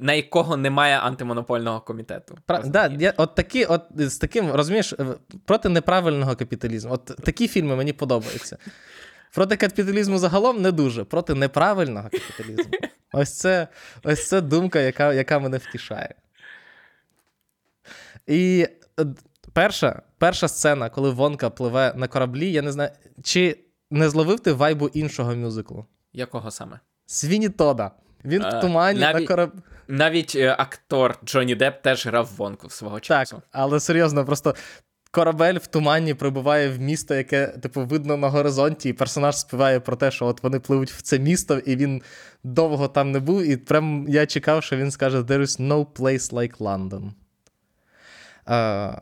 На 0.01 0.13
якого 0.13 0.57
немає 0.57 0.99
антимонопольного 0.99 1.81
комітету. 1.81 2.39
Прав, 2.47 2.69
да, 2.69 2.97
я, 2.99 3.15
от 3.17 3.35
такі, 3.35 3.65
от 3.65 3.83
з 3.97 4.19
таким, 4.19 4.51
розумієш, 4.51 4.95
проти 5.45 5.69
неправильного 5.69 6.37
капіталізму. 6.37 6.93
От 6.93 7.05
такі 7.05 7.49
фільми 7.49 7.77
мені 7.77 7.93
подобаються. 7.93 8.59
Проти 9.35 9.57
капіталізму 9.57 10.19
загалом 10.19 10.63
не 10.63 10.73
дуже, 10.73 11.05
проти 11.05 11.35
неправильного 11.35 12.09
капіталізму. 12.09 12.73
Ось 13.13 13.39
це 13.39 13.69
ось 14.03 14.29
це 14.29 14.41
думка, 14.41 14.81
яка 14.81 15.13
яка 15.13 15.39
мене 15.39 15.57
втішає. 15.57 16.15
І 18.27 18.69
перша 19.53 20.03
перша 20.19 20.49
сцена, 20.49 20.91
коли 20.91 21.11
Вонка 21.11 21.51
пливе 21.51 21.93
на 21.97 22.09
кораблі, 22.09 22.53
я 22.53 22.63
не 22.63 22.73
знаю, 22.73 22.91
чи 23.23 23.59
не 23.91 24.11
зловив 24.11 24.41
ти 24.41 24.53
вайбу 24.53 24.89
іншого 24.89 25.37
мюзиклу? 25.37 25.87
Якого 26.13 26.51
саме? 26.51 26.81
Свіні 27.07 27.49
Тода. 27.49 27.91
Він 28.25 28.43
в 28.43 28.61
тумані 28.61 29.01
навіть, 29.01 29.21
на 29.21 29.27
кораблі. 29.27 29.61
Навіть 29.89 30.37
е, 30.37 30.57
актор 30.59 31.19
Джонні 31.25 31.55
Депп 31.55 31.83
теж 31.83 32.07
грав 32.07 32.31
Вонку 32.37 32.71
свого 32.71 33.01
часу. 33.01 33.37
Так, 33.37 33.45
але 33.53 33.81
серйозно, 33.81 34.25
просто 34.25 34.55
корабель 35.11 35.55
в 35.55 35.67
тумані 35.67 36.15
прибуває 36.15 36.71
в 36.71 36.81
місто, 36.81 37.15
яке, 37.15 37.47
типу, 37.47 37.85
видно 37.85 38.17
на 38.17 38.29
горизонті, 38.29 38.89
і 38.89 38.93
персонаж 38.93 39.37
співає 39.37 39.81
про 39.81 39.97
те, 39.97 40.11
що 40.11 40.27
от 40.27 40.43
вони 40.43 40.61
пливуть 40.61 40.91
в 40.91 41.03
це 41.03 41.19
місто, 41.19 41.59
і 41.59 41.77
він 41.77 42.03
довго 42.45 42.89
там 42.89 43.13
не 43.13 43.21
був. 43.21 43.43
І 43.43 43.57
прям 43.57 44.07
я 44.09 44.27
чекав, 44.27 44.63
що 44.63 44.77
він 44.77 44.91
скаже: 44.91 45.21
There 45.21 45.41
is 45.41 45.61
no 45.61 45.87
place 45.87 46.33
like 46.33 46.57
London. 46.57 47.11
Е, 48.49 49.01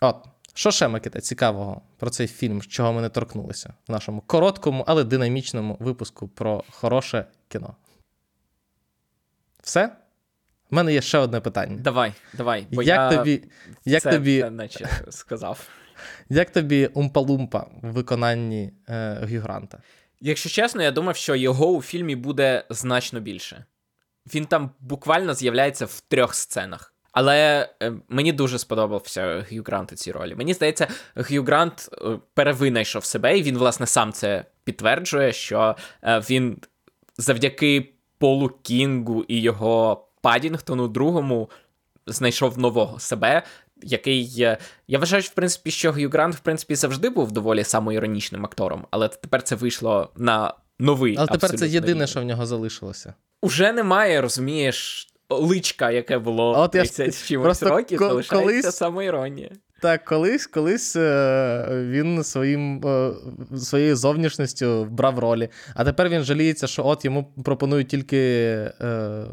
От. 0.00 0.16
Що 0.54 0.70
ще, 0.70 0.88
Микита, 0.88 1.20
цікавого 1.20 1.82
про 1.96 2.10
цей 2.10 2.26
фільм, 2.26 2.62
чого 2.62 2.92
ми 2.92 3.02
не 3.02 3.08
торкнулися 3.08 3.72
в 3.88 3.92
нашому 3.92 4.20
короткому, 4.20 4.84
але 4.86 5.04
динамічному 5.04 5.76
випуску 5.80 6.28
про 6.28 6.64
хороше 6.70 7.24
кіно? 7.48 7.74
Все? 9.68 9.96
У 10.70 10.76
мене 10.76 10.92
є 10.92 11.02
ще 11.02 11.18
одне 11.18 11.40
питання. 11.40 11.76
Давай, 11.78 12.12
давай. 12.34 12.66
Бо 12.70 12.82
як 12.82 13.12
я 13.12 13.18
тобі, 13.18 13.42
як 13.84 14.02
це, 14.02 14.12
тобі, 14.12 14.40
це, 14.40 14.50
наче 14.50 14.88
сказав. 15.10 15.68
Як 16.28 16.50
тобі 16.50 16.86
Умпалумпа 16.86 17.66
в 17.82 17.92
виконанні 17.92 18.72
е, 18.88 19.14
Гью 19.22 19.40
Гранта? 19.40 19.78
Якщо 20.20 20.48
чесно, 20.48 20.82
я 20.82 20.90
думав, 20.90 21.16
що 21.16 21.36
його 21.36 21.66
у 21.72 21.82
фільмі 21.82 22.16
буде 22.16 22.64
значно 22.70 23.20
більше. 23.20 23.64
Він 24.34 24.46
там 24.46 24.70
буквально 24.80 25.34
з'являється 25.34 25.86
в 25.86 26.00
трьох 26.00 26.34
сценах. 26.34 26.94
Але 27.12 27.68
е, 27.82 27.92
мені 28.08 28.32
дуже 28.32 28.58
сподобався 28.58 29.44
Гью 29.50 29.62
Грант 29.66 29.92
у 29.92 29.96
цій 29.96 30.12
ролі. 30.12 30.34
Мені 30.34 30.54
здається, 30.54 30.88
Гью 31.16 31.44
Грант 31.44 31.88
е, 31.92 32.18
перевинайшов 32.34 33.04
себе, 33.04 33.38
і 33.38 33.42
він, 33.42 33.58
власне, 33.58 33.86
сам 33.86 34.12
це 34.12 34.44
підтверджує, 34.64 35.32
що 35.32 35.76
е, 36.02 36.18
він 36.18 36.58
завдяки 37.18 37.97
Полу 38.18 38.48
Кінгу 38.62 39.24
і 39.28 39.40
його 39.40 40.04
Падінгтону 40.22 40.88
другому 40.88 41.50
знайшов 42.06 42.58
нового 42.58 42.98
себе, 42.98 43.42
який. 43.82 44.34
Я 44.88 44.98
вважаю, 44.98 45.22
в 45.22 45.30
принципі, 45.30 45.70
що 45.70 45.92
Гью 45.92 46.10
Грант, 46.10 46.34
в 46.34 46.38
принципі, 46.38 46.74
завжди 46.74 47.10
був 47.10 47.32
доволі 47.32 47.64
самоіронічним 47.64 48.44
актором, 48.44 48.86
але 48.90 49.08
тепер 49.08 49.42
це 49.42 49.54
вийшло 49.54 50.10
на 50.16 50.54
новий. 50.78 51.16
Але 51.18 51.26
тепер 51.26 51.58
це 51.58 51.68
єдине, 51.68 51.92
рівень. 51.92 52.06
що 52.06 52.20
в 52.20 52.24
нього 52.24 52.46
залишилося. 52.46 53.14
Уже 53.42 53.72
немає, 53.72 54.20
розумієш. 54.20 55.08
Личка, 55.30 55.90
яке 55.90 56.18
було 56.18 56.68
30 56.68 57.28
чимось 57.28 57.62
років, 57.62 57.98
залишається 57.98 58.72
самоіронія. 58.72 59.50
Так, 59.80 60.04
колись 60.04 60.46
колись 60.46 60.96
е, 60.96 61.66
він 61.90 62.24
своїм, 62.24 62.86
е, 62.86 63.12
своєю 63.58 63.96
зовнішністю 63.96 64.84
брав 64.84 65.18
ролі, 65.18 65.48
а 65.74 65.84
тепер 65.84 66.08
він 66.08 66.22
жаліється, 66.22 66.66
що 66.66 66.86
от 66.86 67.04
йому 67.04 67.32
пропонують 67.44 67.88
тільки 67.88 68.18
е, 68.80 69.24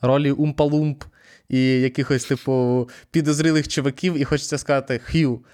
ролі 0.00 0.32
Умпа-Лумп 0.32 1.04
і 1.48 1.80
якихось, 1.80 2.24
типу, 2.24 2.88
підозрілих 3.10 3.68
чуваків, 3.68 4.14
і 4.14 4.24
хочеться 4.24 4.58
сказати: 4.58 5.00
Хью, 5.04 5.44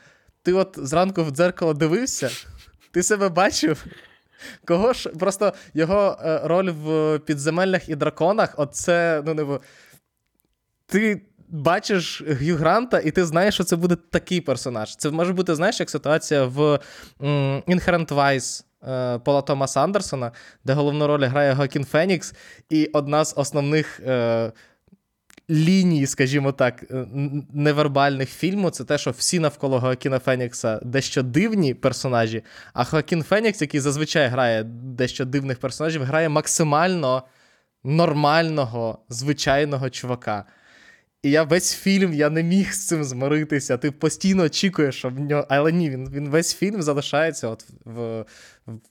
ти 0.42 0.52
от 0.52 0.78
зранку 0.83 1.24
в 1.24 1.30
дзеркало 1.30 1.74
дивився? 1.74 2.30
Ти 2.90 3.02
себе 3.02 3.28
бачив? 3.28 3.87
Кого 4.64 4.92
ж 4.92 5.09
просто 5.09 5.52
його 5.74 6.18
роль 6.44 6.70
в 6.70 7.18
підземеллях 7.18 7.88
і 7.88 7.94
драконах, 7.94 8.54
оце, 8.56 9.22
ну, 9.26 9.35
не 9.35 9.59
ти 10.87 11.22
бачиш 11.50 12.22
Гью 12.26 12.56
Гранта, 12.56 12.98
і 12.98 13.10
ти 13.10 13.24
знаєш, 13.24 13.54
що 13.54 13.64
це 13.64 13.76
буде 13.76 13.96
такий 14.10 14.40
персонаж. 14.40 14.96
Це 14.96 15.10
може 15.10 15.32
бути, 15.32 15.54
знаєш, 15.54 15.80
як 15.80 15.90
ситуація 15.90 16.44
в 16.44 16.80
Inherent 17.66 18.08
Vice 18.08 18.64
е, 18.88 19.18
Пола 19.18 19.42
Томаса 19.42 19.82
Андерсона, 19.82 20.32
де 20.64 20.72
головну 20.72 21.06
роль 21.06 21.24
грає 21.24 21.52
Гокін 21.52 21.84
Фенікс, 21.84 22.34
і 22.70 22.86
одна 22.86 23.24
з 23.24 23.34
основних. 23.36 24.00
Е, 24.00 24.52
Лінії, 25.50 26.06
скажімо 26.06 26.52
так, 26.52 26.84
е, 26.90 27.06
невербальних 27.52 28.30
фільму 28.30 28.70
це 28.70 28.84
те, 28.84 28.98
що 28.98 29.10
всі 29.10 29.38
навколо 29.38 29.80
Хоакіна 29.80 30.18
Фенікса 30.18 30.80
дещо 30.82 31.22
дивні 31.22 31.74
персонажі, 31.74 32.42
а 32.72 32.84
Хоакін 32.84 33.22
Фенікс, 33.22 33.60
який 33.60 33.80
зазвичай 33.80 34.28
грає 34.28 34.64
дещо 34.64 35.24
дивних 35.24 35.58
персонажів, 35.58 36.02
грає 36.02 36.28
максимально 36.28 37.22
нормального, 37.84 38.98
звичайного 39.08 39.90
чувака. 39.90 40.44
І 41.22 41.30
я 41.30 41.42
весь 41.42 41.74
фільм 41.74 42.14
я 42.14 42.30
не 42.30 42.42
міг 42.42 42.72
з 42.72 42.87
цим 42.87 43.04
змиритися. 43.04 43.76
Ти 43.76 43.90
постійно 43.90 44.42
очікуєш, 44.42 44.94
що 44.94 45.09
в 45.09 45.20
нього. 45.20 45.46
Але 45.48 45.72
ні, 45.72 45.90
він 45.90 46.11
він 46.11 46.28
весь 46.28 46.54
фільм 46.54 46.83
залишається 46.83 47.48
от 47.48 47.64
в, 47.85 48.24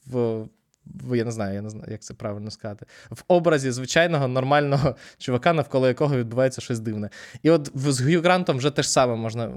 в, 0.06 0.48
в. 1.06 1.16
Я 1.16 1.26
не 1.26 1.32
знаю, 1.32 1.56
я 1.56 1.62
не 1.62 1.70
знаю, 1.70 1.92
як 1.92 2.02
це 2.02 2.14
правильно 2.14 2.52
сказати. 2.52 2.86
В 3.10 3.24
образі 3.28 3.72
звичайного 3.72 4.28
нормального 4.28 4.96
чувака, 5.18 5.54
навколо 5.54 5.88
якого 5.88 6.18
відбувається 6.18 6.62
щось 6.62 6.80
дивне. 6.80 7.10
І 7.44 7.50
от 7.50 7.72
з 7.76 8.02
Гью 8.02 8.22
Грантом 8.22 8.58
вже 8.58 8.72
те 8.72 8.84
ж 8.84 8.92
саме 8.92 9.16
можна 9.16 9.48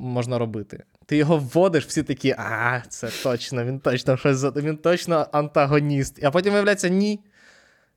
можна 0.00 0.38
робити. 0.38 0.84
Ти 1.06 1.16
його 1.16 1.38
вводиш, 1.38 1.86
всі 1.86 2.02
такі, 2.02 2.30
а, 2.38 2.82
це 2.88 3.10
точно, 3.22 3.64
він 3.64 3.80
точно 3.80 4.16
щось 4.16 4.44
він 4.44 4.76
точно 4.76 5.26
антагоніст. 5.32 6.24
А 6.24 6.30
потім 6.30 6.52
виявляється, 6.52 6.88
ні. 6.88 7.20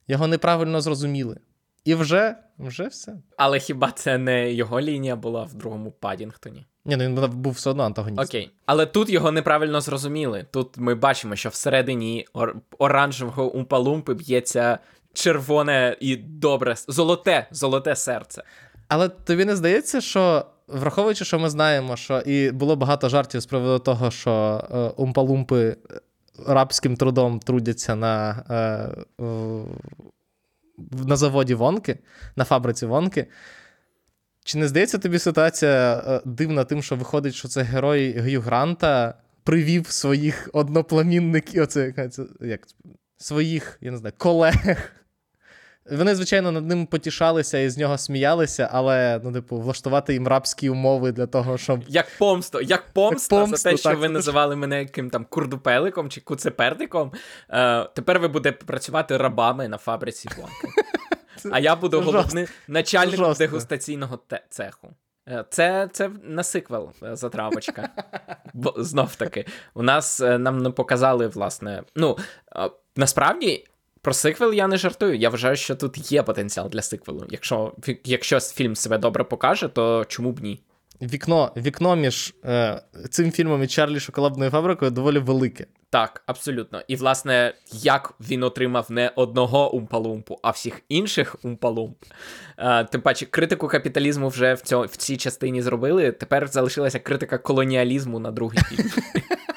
Його 0.07 0.27
неправильно 0.27 0.81
зрозуміли. 0.81 1.37
І 1.85 1.95
вже, 1.95 2.35
вже 2.59 2.87
все. 2.87 3.13
Але 3.37 3.59
хіба 3.59 3.91
це 3.91 4.17
не 4.17 4.51
його 4.53 4.81
лінія 4.81 5.15
була 5.15 5.43
в 5.43 5.53
другому 5.53 5.91
Падінгтоні? 5.91 6.65
Ні, 6.85 6.95
ну 6.95 7.03
він 7.05 7.31
був- 7.31 7.53
все 7.53 7.69
одно 7.69 7.83
антагоніст. 7.83 8.29
Окей. 8.29 8.51
Але 8.65 8.85
тут 8.85 9.09
його 9.09 9.31
неправильно 9.31 9.81
зрозуміли. 9.81 10.45
Тут 10.51 10.77
ми 10.77 10.95
бачимо, 10.95 11.35
що 11.35 11.49
всередині 11.49 12.27
ор- 12.33 12.55
оранжевого 12.77 13.51
умпалумпи 13.51 14.13
б'ється 14.13 14.79
червоне 15.13 15.97
і 15.99 16.15
добре, 16.15 16.75
золоте, 16.87 17.47
золоте 17.51 17.95
серце. 17.95 18.43
Але 18.87 19.09
тобі 19.09 19.45
не 19.45 19.55
здається, 19.55 20.01
що 20.01 20.45
враховуючи, 20.67 21.25
що 21.25 21.39
ми 21.39 21.49
знаємо, 21.49 21.95
що 21.95 22.19
і 22.19 22.51
було 22.51 22.75
багато 22.75 23.09
жартів 23.09 23.41
з 23.41 23.45
приводу 23.45 23.79
того, 23.79 24.11
що 24.11 24.63
е, 24.71 24.77
умпалумпи 25.01 25.77
рабським 26.47 26.95
трудом 26.97 27.39
трудяться 27.39 27.95
на, 27.95 28.43
е, 28.49 29.23
на 30.91 31.15
заводі 31.15 31.53
Вонки, 31.53 31.99
на 32.35 32.43
фабриці 32.43 32.85
Вонки. 32.85 33.27
Чи 34.43 34.57
не 34.57 34.67
здається 34.67 34.97
тобі 34.97 35.19
ситуація 35.19 36.03
е, 36.07 36.21
дивна 36.25 36.63
тим, 36.63 36.83
що 36.83 36.95
виходить, 36.95 37.35
що 37.35 37.47
це 37.47 37.61
герой 37.61 38.19
Гью 38.19 38.41
Гранта 38.41 39.13
привів 39.43 39.87
своїх 39.87 40.49
одноплемінників, 40.53 41.63
оце, 41.63 41.93
як, 42.41 42.67
своїх, 43.17 43.77
я 43.81 43.91
не 43.91 43.97
знаю, 43.97 44.13
колег 44.17 44.91
вони, 45.91 46.15
звичайно, 46.15 46.51
над 46.51 46.67
ним 46.67 46.85
потішалися 46.85 47.57
і 47.57 47.69
з 47.69 47.77
нього 47.77 47.97
сміялися, 47.97 48.69
але, 48.71 49.21
ну, 49.23 49.31
типу, 49.31 49.57
влаштувати 49.57 50.13
їм 50.13 50.27
рабські 50.27 50.69
умови 50.69 51.11
для 51.11 51.27
того, 51.27 51.57
щоб. 51.57 51.83
Як 51.87 52.07
помсто, 52.17 52.61
як 52.61 52.85
помста 52.93 53.35
Як 53.35 53.45
за 53.45 53.49
помсту, 53.51 53.69
те, 53.69 53.77
що 53.77 53.89
так, 53.89 53.99
ви 53.99 54.09
називали 54.09 54.55
мене 54.55 54.79
яким 54.79 55.09
там 55.09 55.25
курдупеликом 55.29 56.09
чи 56.09 56.21
куцепердиком. 56.21 57.11
Е, 57.49 57.83
тепер 57.83 58.19
ви 58.19 58.27
будете 58.27 58.65
працювати 58.65 59.17
рабами 59.17 59.67
на 59.67 59.77
фабриці 59.77 60.29
Вонки. 60.37 60.67
А 61.51 61.59
я 61.59 61.75
буду 61.75 62.01
головним 62.01 62.47
начальником 62.67 63.25
Жорстко. 63.25 63.43
дегустаційного 63.45 64.19
цеху. 64.49 64.89
Е, 65.29 65.45
Це, 65.49 65.89
це 65.91 66.11
на 66.23 66.43
сиквел 66.43 66.91
е, 67.03 67.15
затравочка. 67.15 67.89
Бо 68.53 68.73
знов 68.77 69.15
таки, 69.15 69.45
у 69.73 69.83
нас 69.83 70.21
е, 70.21 70.37
нам 70.37 70.57
не 70.57 70.69
показали, 70.69 71.27
власне. 71.27 71.83
Ну, 71.95 72.17
насправді. 72.95 73.65
Про 74.05 74.13
сиквел 74.13 74.51
я 74.51 74.67
не 74.67 74.77
жартую. 74.77 75.17
Я 75.17 75.29
вважаю, 75.29 75.55
що 75.55 75.75
тут 75.75 76.11
є 76.11 76.23
потенціал 76.23 76.69
для 76.69 76.81
сиквелу. 76.81 77.25
Якщо, 77.29 77.73
якщо 78.03 78.39
фільм 78.39 78.75
себе 78.75 78.97
добре 78.97 79.23
покаже, 79.23 79.67
то 79.67 80.05
чому 80.07 80.31
б 80.31 80.39
ні? 80.39 80.59
Вікно, 81.01 81.51
вікно 81.57 81.95
між 81.95 82.33
е, 82.45 82.81
цим 83.09 83.31
фільмом 83.31 83.63
і 83.63 83.67
Чарлі 83.67 83.99
Шоколадною 83.99 84.51
фабрикою 84.51 84.91
доволі 84.91 85.19
велике. 85.19 85.65
Так, 85.89 86.23
абсолютно. 86.25 86.81
І, 86.87 86.95
власне, 86.95 87.53
як 87.71 88.13
він 88.19 88.43
отримав 88.43 88.91
не 88.91 89.11
одного 89.15 89.73
умпалумпу, 89.73 90.39
а 90.43 90.51
всіх 90.51 90.81
інших 90.89 91.35
умпалумп. 91.43 91.97
Е, 92.57 92.83
тим 92.83 93.01
паче, 93.01 93.25
критику 93.25 93.67
капіталізму 93.67 94.27
вже 94.27 94.53
в, 94.53 94.61
цьо, 94.61 94.81
в 94.81 94.95
цій 94.95 95.17
частині 95.17 95.61
зробили. 95.61 96.11
Тепер 96.11 96.47
залишилася 96.47 96.99
критика 96.99 97.37
колоніалізму 97.37 98.19
на 98.19 98.31
другий 98.31 98.59
фільм. 98.59 98.89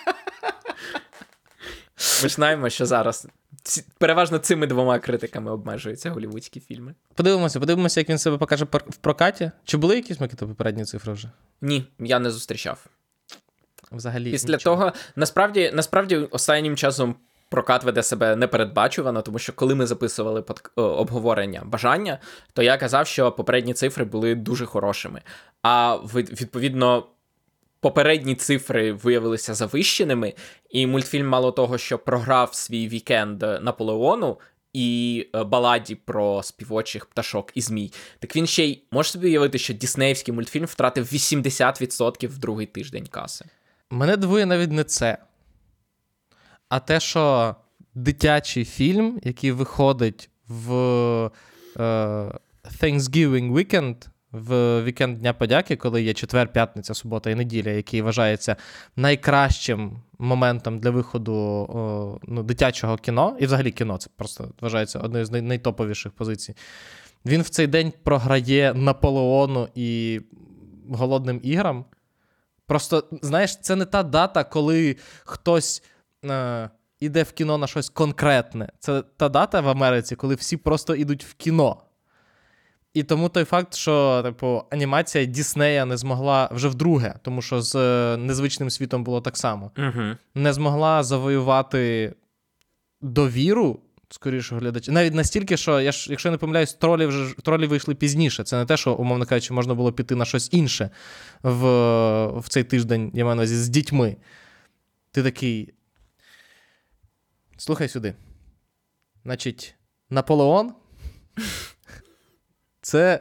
Ми 2.22 2.28
ж 2.28 2.34
знаємо, 2.34 2.70
що 2.70 2.86
зараз 2.86 3.26
ці, 3.62 3.84
переважно 3.98 4.38
цими 4.38 4.66
двома 4.66 4.98
критиками 4.98 5.50
обмежуються 5.50 6.10
голівудські 6.10 6.60
фільми. 6.60 6.94
Подивимося, 7.14 7.60
подивимося, 7.60 8.00
як 8.00 8.08
він 8.08 8.18
себе 8.18 8.38
покаже 8.38 8.64
в 8.72 8.96
прокаті. 8.96 9.50
Чи 9.64 9.76
були 9.76 9.96
якісь 9.96 10.20
Микита 10.20 10.46
попередні 10.46 10.84
цифри 10.84 11.12
вже? 11.12 11.30
Ні, 11.60 11.84
я 11.98 12.18
не 12.18 12.30
зустрічав. 12.30 12.86
Взагалі. 13.92 14.30
Після 14.30 14.52
нічого. 14.52 14.76
того, 14.76 14.92
насправді, 15.16 15.70
насправді, 15.74 16.16
останнім 16.16 16.76
часом 16.76 17.14
прокат 17.48 17.84
веде 17.84 18.02
себе 18.02 18.36
непередбачувано, 18.36 19.22
тому 19.22 19.38
що 19.38 19.52
коли 19.52 19.74
ми 19.74 19.86
записували 19.86 20.42
под... 20.42 20.70
о, 20.76 20.82
обговорення 20.82 21.62
бажання, 21.64 22.18
то 22.52 22.62
я 22.62 22.76
казав, 22.76 23.06
що 23.06 23.32
попередні 23.32 23.74
цифри 23.74 24.04
були 24.04 24.34
дуже 24.34 24.66
хорошими. 24.66 25.22
А 25.62 25.96
відповідно. 26.14 27.06
Попередні 27.80 28.34
цифри 28.34 28.92
виявилися 28.92 29.54
завищеними, 29.54 30.34
і 30.70 30.86
мультфільм, 30.86 31.28
мало 31.28 31.52
того, 31.52 31.78
що 31.78 31.98
програв 31.98 32.54
свій 32.54 32.88
вікенд 32.88 33.40
Наполеону 33.40 34.38
і 34.72 35.26
е, 35.34 35.44
баладі 35.44 35.94
про 35.94 36.42
співочих 36.42 37.06
пташок 37.06 37.50
і 37.54 37.60
змій. 37.60 37.92
Так 38.18 38.36
він 38.36 38.46
ще 38.46 38.64
й 38.64 38.82
може 38.90 39.10
собі 39.10 39.26
уявити, 39.26 39.58
що 39.58 39.74
Діснеївський 39.74 40.34
мультфільм 40.34 40.64
втратив 40.64 41.04
80% 41.04 42.28
в 42.28 42.38
другий 42.38 42.66
тиждень 42.66 43.06
каси. 43.06 43.44
Мене 43.90 44.16
дивує 44.16 44.46
навіть 44.46 44.72
не 44.72 44.84
це. 44.84 45.18
А 46.68 46.80
те, 46.80 47.00
що 47.00 47.54
дитячий 47.94 48.64
фільм, 48.64 49.20
який 49.22 49.52
виходить 49.52 50.30
в 50.48 50.72
е, 51.76 51.80
Thanksgiving 52.80 53.52
Weekend, 53.52 53.96
в 54.32 54.82
вікенд 54.82 55.18
Дня 55.18 55.32
подяки, 55.32 55.76
коли 55.76 56.02
є 56.02 56.14
четвер, 56.14 56.52
п'ятниця, 56.52 56.94
субота 56.94 57.30
і 57.30 57.34
неділя, 57.34 57.70
який 57.70 58.02
вважається 58.02 58.56
найкращим 58.96 60.02
моментом 60.18 60.78
для 60.78 60.90
виходу 60.90 61.34
о, 61.34 62.18
ну, 62.22 62.42
дитячого 62.42 62.96
кіно, 62.96 63.36
і 63.40 63.46
взагалі 63.46 63.70
кіно 63.70 63.96
це 63.96 64.10
просто 64.16 64.48
вважається 64.60 64.98
одною 64.98 65.24
з 65.24 65.42
найтоповіших 65.42 66.12
позицій. 66.12 66.54
Він 67.26 67.42
в 67.42 67.48
цей 67.48 67.66
день 67.66 67.92
програє 68.02 68.74
Наполеону 68.74 69.68
і 69.74 70.20
голодним 70.90 71.40
іграм. 71.42 71.84
Просто, 72.66 73.04
знаєш, 73.22 73.56
це 73.56 73.76
не 73.76 73.84
та 73.84 74.02
дата, 74.02 74.44
коли 74.44 74.96
хтось 75.24 75.82
е, 76.24 76.70
іде 77.00 77.22
в 77.22 77.32
кіно 77.32 77.58
на 77.58 77.66
щось 77.66 77.88
конкретне. 77.88 78.68
Це 78.78 79.02
та 79.16 79.28
дата 79.28 79.60
в 79.60 79.68
Америці, 79.68 80.16
коли 80.16 80.34
всі 80.34 80.56
просто 80.56 80.94
йдуть 80.94 81.24
в 81.24 81.34
кіно. 81.34 81.82
І 82.98 83.02
тому 83.02 83.28
той 83.28 83.44
факт, 83.44 83.74
що 83.74 84.22
типу, 84.22 84.62
анімація 84.70 85.24
Діснея 85.24 85.84
не 85.84 85.96
змогла 85.96 86.48
вже 86.52 86.68
вдруге, 86.68 87.14
тому 87.22 87.42
що 87.42 87.62
з 87.62 87.74
е, 87.76 88.16
незвичним 88.16 88.70
світом 88.70 89.04
було 89.04 89.20
так 89.20 89.36
само, 89.36 89.70
Угу. 89.78 90.16
не 90.34 90.52
змогла 90.52 91.02
завоювати 91.02 92.14
довіру 93.00 93.80
скоріше 94.10 94.56
глядача. 94.56 94.92
Навіть 94.92 95.14
настільки, 95.14 95.56
що 95.56 95.80
я 95.80 95.92
ж, 95.92 96.10
якщо 96.10 96.28
я 96.28 96.30
не 96.32 96.38
помиляюсь, 96.38 96.74
тролі 96.74 97.06
вже 97.06 97.34
тролі 97.36 97.66
вийшли 97.66 97.94
пізніше. 97.94 98.44
Це 98.44 98.56
не 98.56 98.64
те, 98.64 98.76
що, 98.76 98.94
умовно 98.94 99.26
кажучи, 99.26 99.54
можна 99.54 99.74
було 99.74 99.92
піти 99.92 100.14
на 100.14 100.24
щось 100.24 100.48
інше 100.52 100.90
в, 101.42 101.62
в 102.26 102.48
цей 102.48 102.64
тиждень, 102.64 103.10
я 103.14 103.24
маю 103.24 103.36
на 103.36 103.40
увазі, 103.40 103.56
з 103.56 103.68
дітьми. 103.68 104.16
Ти 105.10 105.22
такий. 105.22 105.74
Слухай 107.56 107.88
сюди. 107.88 108.14
Значить, 109.24 109.74
Наполеон 110.10 110.72
це 112.88 113.20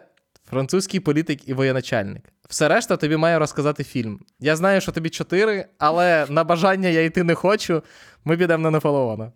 французький 0.50 1.00
політик 1.00 1.50
і 1.50 1.54
воєначальник. 1.54 2.24
Все 2.50 2.68
решта 2.68 2.98
тобі 2.98 3.18
має 3.18 3.40
розказати 3.40 3.84
фільм. 3.84 4.20
Я 4.40 4.56
знаю, 4.56 4.82
що 4.82 4.92
тобі 4.92 5.10
чотири, 5.10 5.66
але 5.78 6.26
на 6.30 6.44
бажання 6.44 6.90
я 6.90 7.04
йти 7.04 7.24
не 7.24 7.36
хочу. 7.36 7.84
Ми 8.26 8.38
підемо 8.38 8.64
на 8.64 8.72
Наполеона. 8.72 9.32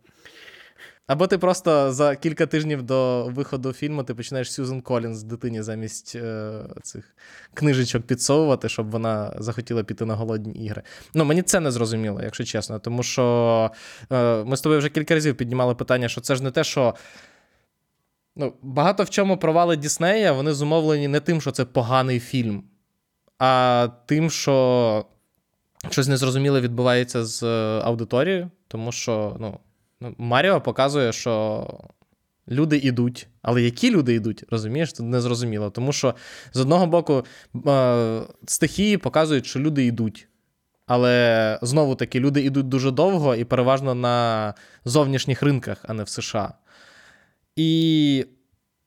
Або 1.08 1.28
ти 1.28 1.38
просто 1.38 1.91
за 1.91 2.15
кілька 2.15 2.46
тижнів 2.46 2.84
до 2.84 3.26
виходу 3.26 3.74
фільму 3.74 4.04
ти 4.04 4.13
починаєш 4.13 4.54
Сьюзен 4.54 4.82
Колінз 4.82 5.24
дитині 5.24 5.62
замість 5.62 6.15
е, 6.15 6.52
цих 6.84 7.15
книжечок 7.54 8.04
підсовувати, 8.04 8.70
щоб 8.70 8.91
вона 8.91 9.36
захотіла 9.39 9.84
піти 9.84 10.06
на 10.06 10.15
голодні 10.15 10.65
ігри. 10.65 10.82
Ну, 11.13 11.26
мені 11.26 11.41
це 11.41 11.60
не 11.60 11.72
зрозуміло, 11.72 12.22
якщо 12.24 12.44
чесно. 12.44 12.80
Тому 12.80 13.04
що 13.04 13.72
е, 14.12 14.44
ми 14.44 14.58
з 14.58 14.62
тобою 14.62 14.80
вже 14.80 14.89
кілька 14.89 15.13
разів 15.13 15.36
піднімали 15.36 15.76
питання, 15.76 16.10
що 16.10 16.22
це 16.22 16.36
ж 16.36 16.44
не 16.44 16.52
те, 16.52 16.63
що. 16.63 16.96
Ну, 18.36 18.54
багато 18.62 19.04
в 19.04 19.10
чому 19.10 19.38
провали 19.38 19.78
Діснея, 19.78 20.32
вони 20.32 20.54
зумовлені 20.54 21.08
не 21.08 21.20
тим, 21.20 21.41
що 21.41 21.52
це 21.52 21.65
поганий 21.65 22.20
фільм, 22.20 22.63
а 23.39 23.89
тим, 24.06 24.30
що 24.30 25.06
щось 25.89 26.08
незрозуміле 26.08 26.62
відбувається 26.62 27.26
з 27.26 27.44
е, 27.44 27.82
аудиторією, 27.84 28.50
тому 28.67 28.91
що 28.91 29.38
ну, 29.39 29.60
ну, 30.02 30.15
Маріо 30.17 30.62
показує, 30.62 31.13
що 31.13 31.67
люди 32.48 32.78
йдуть. 32.78 33.28
Але 33.41 33.62
які 33.62 33.91
люди 33.91 34.13
йдуть, 34.13 34.44
розумієш, 34.50 34.94
це 34.94 35.04
незрозуміло. 35.04 35.70
Тому 35.70 35.94
що 35.94 36.15
з 36.54 36.60
одного 36.60 36.88
боку 36.88 37.26
е, 37.67 38.22
стихії 38.46 38.98
показують, 38.98 39.46
що 39.46 39.60
люди 39.60 39.86
йдуть. 39.86 40.28
Але 40.86 41.60
знову 41.62 41.96
таки, 41.96 42.20
люди 42.20 42.41
йдуть 42.41 42.70
дуже 42.70 42.91
довго 42.91 43.36
і 43.36 43.44
переважно 43.44 43.96
на 43.96 44.54
зовнішніх 44.86 45.44
ринках, 45.44 45.78
а 45.88 45.94
не 45.94 46.04
в 46.04 46.10
США. 46.10 46.54
І 47.62 48.26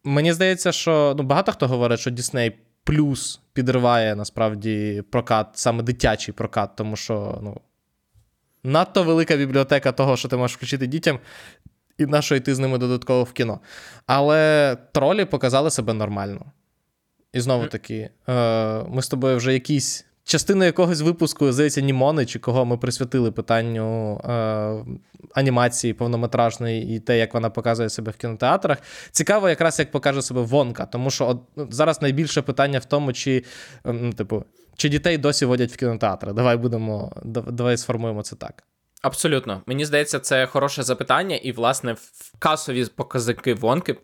мені 0.04 0.32
здається, 0.32 0.72
що 0.72 1.14
ну, 1.18 1.22
багато 1.22 1.52
хто 1.52 1.68
говорить, 1.68 2.00
що 2.00 2.10
Дісней 2.10 2.52
плюс 2.84 3.40
підриває 3.52 4.16
насправді 4.16 5.02
прокат, 5.10 5.48
саме 5.54 5.82
дитячий 5.82 6.34
прокат, 6.34 6.76
тому 6.76 6.96
що 6.96 7.38
ну, 7.42 7.60
надто 8.64 9.02
велика 9.02 9.36
бібліотека 9.36 9.92
того, 9.92 10.16
що 10.16 10.28
ти 10.28 10.36
можеш 10.36 10.56
включити 10.56 10.86
дітям, 10.86 11.18
і 11.98 12.06
на 12.06 12.22
що 12.22 12.36
йти 12.36 12.54
з 12.54 12.58
ними 12.58 12.78
додатково 12.78 13.22
в 13.22 13.32
кіно. 13.32 13.60
Але 14.06 14.76
тролі 14.92 15.24
показали 15.24 15.70
себе 15.70 15.92
нормально. 15.92 16.46
І 17.32 17.40
знову 17.40 17.66
таки, 17.66 18.10
е, 18.28 18.32
ми 18.88 19.02
з 19.02 19.08
тобою 19.08 19.36
вже 19.36 19.52
якийсь 19.52 20.06
частину 20.24 20.64
якогось 20.64 21.00
випуску, 21.00 21.52
здається, 21.52 21.80
Німони, 21.80 22.26
чи 22.26 22.38
кого 22.38 22.64
ми 22.64 22.76
присвятили 22.76 23.32
питанню 23.32 24.16
е, 24.24 24.84
анімації 25.34 25.94
повнометражної 25.94 26.96
і 26.96 27.00
те, 27.00 27.18
як 27.18 27.34
вона 27.34 27.50
показує 27.50 27.90
себе 27.90 28.12
в 28.12 28.16
кінотеатрах. 28.16 28.78
Цікаво, 29.10 29.48
якраз 29.48 29.78
як 29.78 29.90
покаже 29.90 30.22
себе 30.22 30.40
Вонка, 30.40 30.86
тому 30.86 31.10
що 31.10 31.28
от, 31.28 31.40
ну, 31.56 31.68
зараз 31.70 32.02
найбільше 32.02 32.42
питання 32.42 32.78
в 32.78 32.84
тому, 32.84 33.12
чи, 33.12 33.44
ну, 33.84 34.12
типу, 34.12 34.44
чи 34.76 34.88
дітей 34.88 35.18
досі 35.18 35.44
водять 35.44 35.72
в 35.72 35.76
кінотеатри. 35.76 36.32
Давай 36.32 36.56
будемо, 36.56 37.12
давай 37.24 37.76
сформуємо 37.76 38.22
це 38.22 38.36
так. 38.36 38.64
Абсолютно. 39.04 39.62
Мені 39.66 39.84
здається, 39.84 40.20
це 40.20 40.46
хороше 40.46 40.82
запитання, 40.82 41.36
і, 41.36 41.52
власне, 41.52 41.96
касові 42.38 42.86
показники 42.86 43.54
вонки 43.54 43.96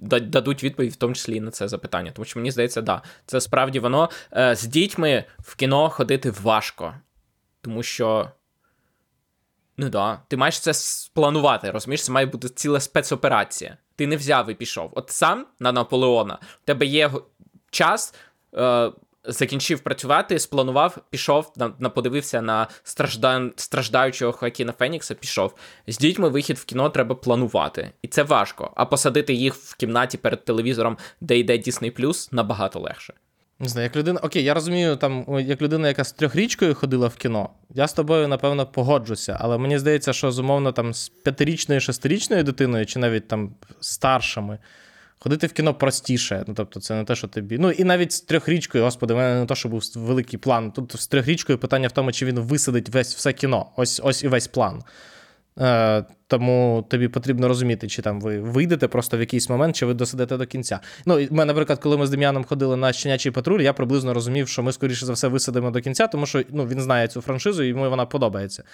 дадуть 0.00 0.64
відповідь, 0.64 0.92
в 0.92 0.96
тому 0.96 1.14
числі 1.14 1.36
і 1.36 1.40
на 1.40 1.50
це 1.50 1.68
запитання. 1.68 2.12
Тому 2.14 2.24
що 2.24 2.38
мені 2.38 2.50
здається, 2.50 2.82
да, 2.82 3.02
це 3.26 3.40
справді 3.40 3.78
воно. 3.78 4.10
Е, 4.36 4.54
з 4.54 4.64
дітьми 4.64 5.24
в 5.38 5.56
кіно 5.56 5.90
ходити 5.90 6.30
важко. 6.30 6.94
Тому 7.60 7.82
що. 7.82 8.30
Ну 9.76 9.88
да, 9.88 10.22
ти 10.28 10.36
маєш 10.36 10.60
це 10.60 10.74
спланувати, 10.74 11.70
розумієш, 11.70 12.04
це 12.04 12.12
має 12.12 12.26
бути 12.26 12.48
ціла 12.48 12.80
спецоперація. 12.80 13.76
Ти 13.96 14.06
не 14.06 14.16
взяв 14.16 14.50
і 14.50 14.54
пішов. 14.54 14.90
От 14.94 15.10
сам 15.10 15.46
на 15.60 15.72
Наполеона, 15.72 16.38
в 16.42 16.64
тебе 16.64 16.86
є 16.86 17.10
час. 17.70 18.14
Е, 18.54 18.92
Закінчив 19.24 19.80
працювати, 19.80 20.38
спланував, 20.38 20.98
пішов, 21.10 21.52
на, 21.56 21.72
на 21.78 21.90
подивився 21.90 22.42
на 22.42 22.68
стражда... 22.82 23.50
страждаючого 23.56 24.32
Хоакіна 24.32 24.72
Фенікса, 24.72 25.14
пішов. 25.14 25.54
З 25.86 25.98
дітьми 25.98 26.28
вихід 26.28 26.58
в 26.58 26.64
кіно 26.64 26.90
треба 26.90 27.14
планувати. 27.14 27.90
І 28.02 28.08
це 28.08 28.22
важко. 28.22 28.72
А 28.76 28.84
посадити 28.84 29.34
їх 29.34 29.54
в 29.54 29.76
кімнаті 29.76 30.18
перед 30.18 30.44
телевізором, 30.44 30.96
де 31.20 31.38
йде 31.38 31.52
Disney+, 31.52 32.28
набагато 32.32 32.80
легше. 32.80 33.14
Не 33.60 33.68
знаю, 33.68 33.84
як 33.84 33.96
людина. 33.96 34.20
Окей, 34.22 34.44
я 34.44 34.54
розумію, 34.54 34.96
там, 34.96 35.26
як 35.40 35.62
людина, 35.62 35.88
яка 35.88 36.04
з 36.04 36.12
трьохрічкою 36.12 36.74
ходила 36.74 37.08
в 37.08 37.16
кіно, 37.16 37.50
я 37.74 37.88
з 37.88 37.92
тобою, 37.92 38.28
напевно, 38.28 38.66
погоджуся. 38.66 39.36
Але 39.40 39.58
мені 39.58 39.78
здається, 39.78 40.12
що 40.12 40.32
зумовно 40.32 40.72
там 40.72 40.94
з 40.94 41.08
п'ятирічною, 41.08 41.80
шестирічною 41.80 42.44
дитиною, 42.44 42.86
чи 42.86 42.98
навіть 42.98 43.28
там 43.28 43.54
старшими, 43.80 44.58
ходити 45.22 45.46
в 45.46 45.52
кіно 45.52 45.74
простіше. 45.74 46.44
Ну, 46.46 46.54
тобто, 46.54 46.80
це 46.80 46.94
не 46.94 47.04
те, 47.04 47.14
що 47.14 47.28
тобі. 47.28 47.58
Ну, 47.58 47.70
і 47.70 47.84
навіть 47.84 48.12
з 48.12 48.20
трьохрічкою, 48.20 48.84
господи, 48.84 49.14
в 49.14 49.16
мене 49.16 49.40
не 49.40 49.46
те, 49.46 49.54
що 49.54 49.68
був 49.68 49.82
великий 49.94 50.38
план. 50.38 50.72
Тут 50.72 51.00
з 51.00 51.06
трьохрічкою 51.06 51.58
питання 51.58 51.88
в 51.88 51.92
тому, 51.92 52.12
чи 52.12 52.26
він 52.26 52.40
висадить 52.40 52.88
весь 52.88 53.14
все 53.14 53.32
кіно. 53.32 53.66
Ось 53.76 54.00
ось 54.04 54.22
і 54.22 54.28
весь 54.28 54.46
план. 54.46 54.82
Е, 55.60 56.04
тому 56.26 56.84
тобі 56.88 57.08
потрібно 57.08 57.48
розуміти, 57.48 57.88
чи 57.88 58.02
там 58.02 58.20
ви 58.20 58.40
вийдете 58.40 58.88
просто 58.88 59.16
в 59.16 59.20
якийсь 59.20 59.48
момент, 59.48 59.76
чи 59.76 59.86
ви 59.86 59.94
досидите 59.94 60.36
до 60.36 60.46
кінця. 60.46 60.80
Ну, 61.06 61.18
і 61.18 61.28
ми, 61.30 61.44
наприклад, 61.44 61.78
коли 61.78 61.96
ми 61.96 62.06
з 62.06 62.10
Дем'яном 62.10 62.44
ходили 62.44 62.76
на 62.76 62.92
щенячий 62.92 63.32
патруль, 63.32 63.60
я 63.60 63.72
приблизно 63.72 64.14
розумів, 64.14 64.48
що 64.48 64.62
ми, 64.62 64.72
скоріше 64.72 65.06
за 65.06 65.12
все, 65.12 65.28
висадимо 65.28 65.70
до 65.70 65.80
кінця, 65.80 66.06
тому 66.06 66.26
що 66.26 66.42
ну, 66.50 66.66
він 66.66 66.80
знає 66.80 67.08
цю 67.08 67.20
франшизу, 67.20 67.62
і 67.62 67.66
йому 67.66 67.90
вона 67.90 68.06
подобається. 68.06 68.64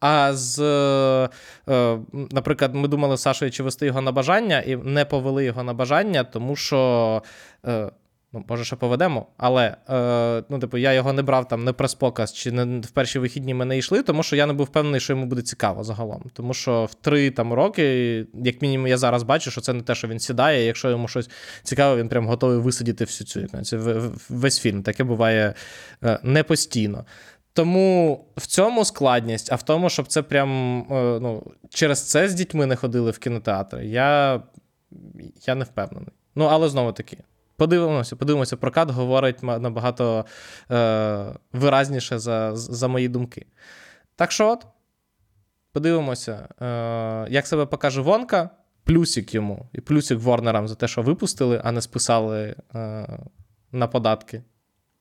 А 0.00 0.34
з, 0.34 0.58
е, 0.58 1.28
е, 1.68 1.98
наприклад, 2.30 2.74
ми 2.74 2.88
думали 2.88 3.16
з 3.16 3.20
Сашою, 3.20 3.50
чи 3.50 3.62
вести 3.62 3.86
його 3.86 4.00
на 4.00 4.12
бажання, 4.12 4.60
і 4.60 4.76
не 4.76 5.04
повели 5.04 5.44
його 5.44 5.62
на 5.62 5.74
бажання, 5.74 6.24
тому 6.24 6.56
що. 6.56 7.22
Е, 7.66 7.90
Ну, 8.32 8.44
може, 8.48 8.64
ще 8.64 8.76
поведемо, 8.76 9.26
але 9.36 9.76
е, 9.88 10.44
ну, 10.48 10.58
типу, 10.58 10.76
я 10.76 10.92
його 10.92 11.12
не 11.12 11.22
брав 11.22 11.48
там 11.48 11.64
не 11.64 11.72
прес-показ, 11.72 12.32
чи 12.32 12.52
не 12.52 12.80
в 12.80 12.90
перші 12.90 13.18
вихідні 13.18 13.54
ми 13.54 13.64
не 13.64 13.78
йшли, 13.78 14.02
тому 14.02 14.22
що 14.22 14.36
я 14.36 14.46
не 14.46 14.52
був 14.52 14.66
впевнений, 14.66 15.00
що 15.00 15.12
йому 15.12 15.26
буде 15.26 15.42
цікаво 15.42 15.84
загалом. 15.84 16.30
Тому 16.32 16.54
що 16.54 16.84
в 16.84 16.94
три 16.94 17.30
там 17.30 17.52
роки, 17.52 18.26
як 18.34 18.62
мінімум, 18.62 18.86
я 18.86 18.98
зараз 18.98 19.22
бачу, 19.22 19.50
що 19.50 19.60
це 19.60 19.72
не 19.72 19.82
те, 19.82 19.94
що 19.94 20.08
він 20.08 20.18
сідає. 20.18 20.64
Якщо 20.64 20.90
йому 20.90 21.08
щось 21.08 21.30
цікаве, 21.62 22.00
він 22.00 22.08
прям 22.08 22.26
готовий 22.26 22.58
висадити 22.58 23.04
всю 23.04 23.26
цю 23.26 23.62
це 23.62 23.76
весь 24.28 24.60
фільм. 24.60 24.82
Таке 24.82 25.04
буває 25.04 25.54
е, 26.04 26.18
не 26.22 26.42
постійно. 26.42 27.04
Тому 27.52 28.24
в 28.36 28.46
цьому 28.46 28.84
складність, 28.84 29.52
а 29.52 29.54
в 29.54 29.62
тому, 29.62 29.90
щоб 29.90 30.06
це 30.06 30.22
прям 30.22 30.80
е, 30.80 31.18
ну, 31.20 31.52
через 31.70 32.10
це 32.10 32.28
з 32.28 32.34
дітьми 32.34 32.66
не 32.66 32.76
ходили 32.76 33.10
в 33.10 33.18
кінотеатри, 33.18 33.86
я, 33.86 34.42
я 35.46 35.54
не 35.54 35.64
впевнений. 35.64 36.12
Ну, 36.34 36.44
але 36.44 36.68
знову 36.68 36.92
таки. 36.92 37.18
Подивимося, 37.58 38.16
подивимося, 38.16 38.56
прокат 38.56 38.90
говорить 38.90 39.42
набагато 39.42 40.24
е, 40.70 41.34
виразніше 41.52 42.18
за 42.18 42.56
за 42.56 42.88
мої 42.88 43.08
думки. 43.08 43.46
Так 44.16 44.32
що, 44.32 44.48
от, 44.48 44.66
подивимося, 45.72 46.48
е, 46.60 47.26
як 47.30 47.46
себе 47.46 47.66
покаже 47.66 48.00
Вонка, 48.00 48.50
плюсик 48.84 49.34
йому, 49.34 49.68
і 49.72 49.80
плюсик 49.80 50.18
Ворнерам 50.18 50.68
за 50.68 50.74
те, 50.74 50.88
що 50.88 51.02
випустили, 51.02 51.60
а 51.64 51.72
не 51.72 51.80
списали 51.80 52.54
е, 52.74 53.06
на 53.72 53.86
податки. 53.86 54.42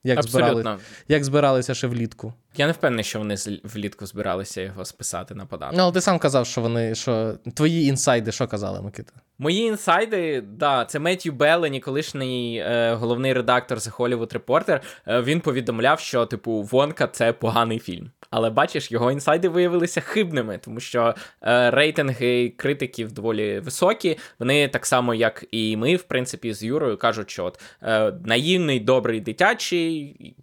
Як, 0.04 0.24
збирали, 0.24 0.78
як 1.08 1.24
збиралися 1.24 1.74
ще 1.74 1.88
влітку. 1.88 2.34
Я 2.58 2.66
не 2.68 2.72
впевнений, 2.72 3.04
що 3.04 3.20
вони 3.20 3.36
влітку 3.64 4.06
збиралися 4.06 4.62
його 4.62 4.86
списати 4.86 5.36
на 5.36 5.46
податки. 5.46 5.78
Ну, 5.78 5.84
але 5.84 5.92
ти 5.92 6.02
сам 6.02 6.20
казав, 6.20 6.46
що 6.46 6.62
вони. 6.62 6.96
що 6.96 7.34
Твої 7.56 7.86
інсайди, 7.86 8.32
що 8.32 8.48
казали, 8.48 8.82
Микита? 8.82 9.14
Мої 9.40 9.62
інсайди, 9.62 10.42
да, 10.42 10.86
це 10.86 11.00
Меттью 11.00 11.34
Беллені, 11.34 11.80
колишній 11.80 12.64
е, 12.66 12.94
головний 12.94 13.34
редактор 13.34 13.78
The 13.78 13.98
Hollywood 13.98 14.40
Reporter, 14.40 14.82
е, 15.08 15.22
Він 15.22 15.42
повідомляв, 15.42 16.00
що, 16.00 16.26
типу, 16.26 16.62
Вонка 16.62 17.08
це 17.08 17.34
поганий 17.34 17.80
фільм. 17.80 18.12
Але 18.30 18.50
бачиш, 18.50 18.92
його 18.92 19.12
інсайди 19.12 19.50
виявилися 19.50 20.02
хибними, 20.02 20.58
тому 20.58 20.80
що 20.80 21.16
е, 21.42 21.72
рейтинги 21.72 22.50
критиків 22.50 23.12
доволі 23.12 23.60
високі. 23.60 24.18
Вони 24.40 24.68
так 24.68 24.86
само, 24.86 25.14
як 25.14 25.46
і 25.52 25.78
ми, 25.78 25.96
в 25.96 26.04
принципі, 26.04 26.54
з 26.54 26.64
Юрою 26.64 26.98
кажуть, 26.98 27.30
що 27.30 27.46
от 27.46 27.60
е, 27.84 28.14
наївний, 28.26 28.80
добрий 28.80 29.22
дитячий. 29.22 30.36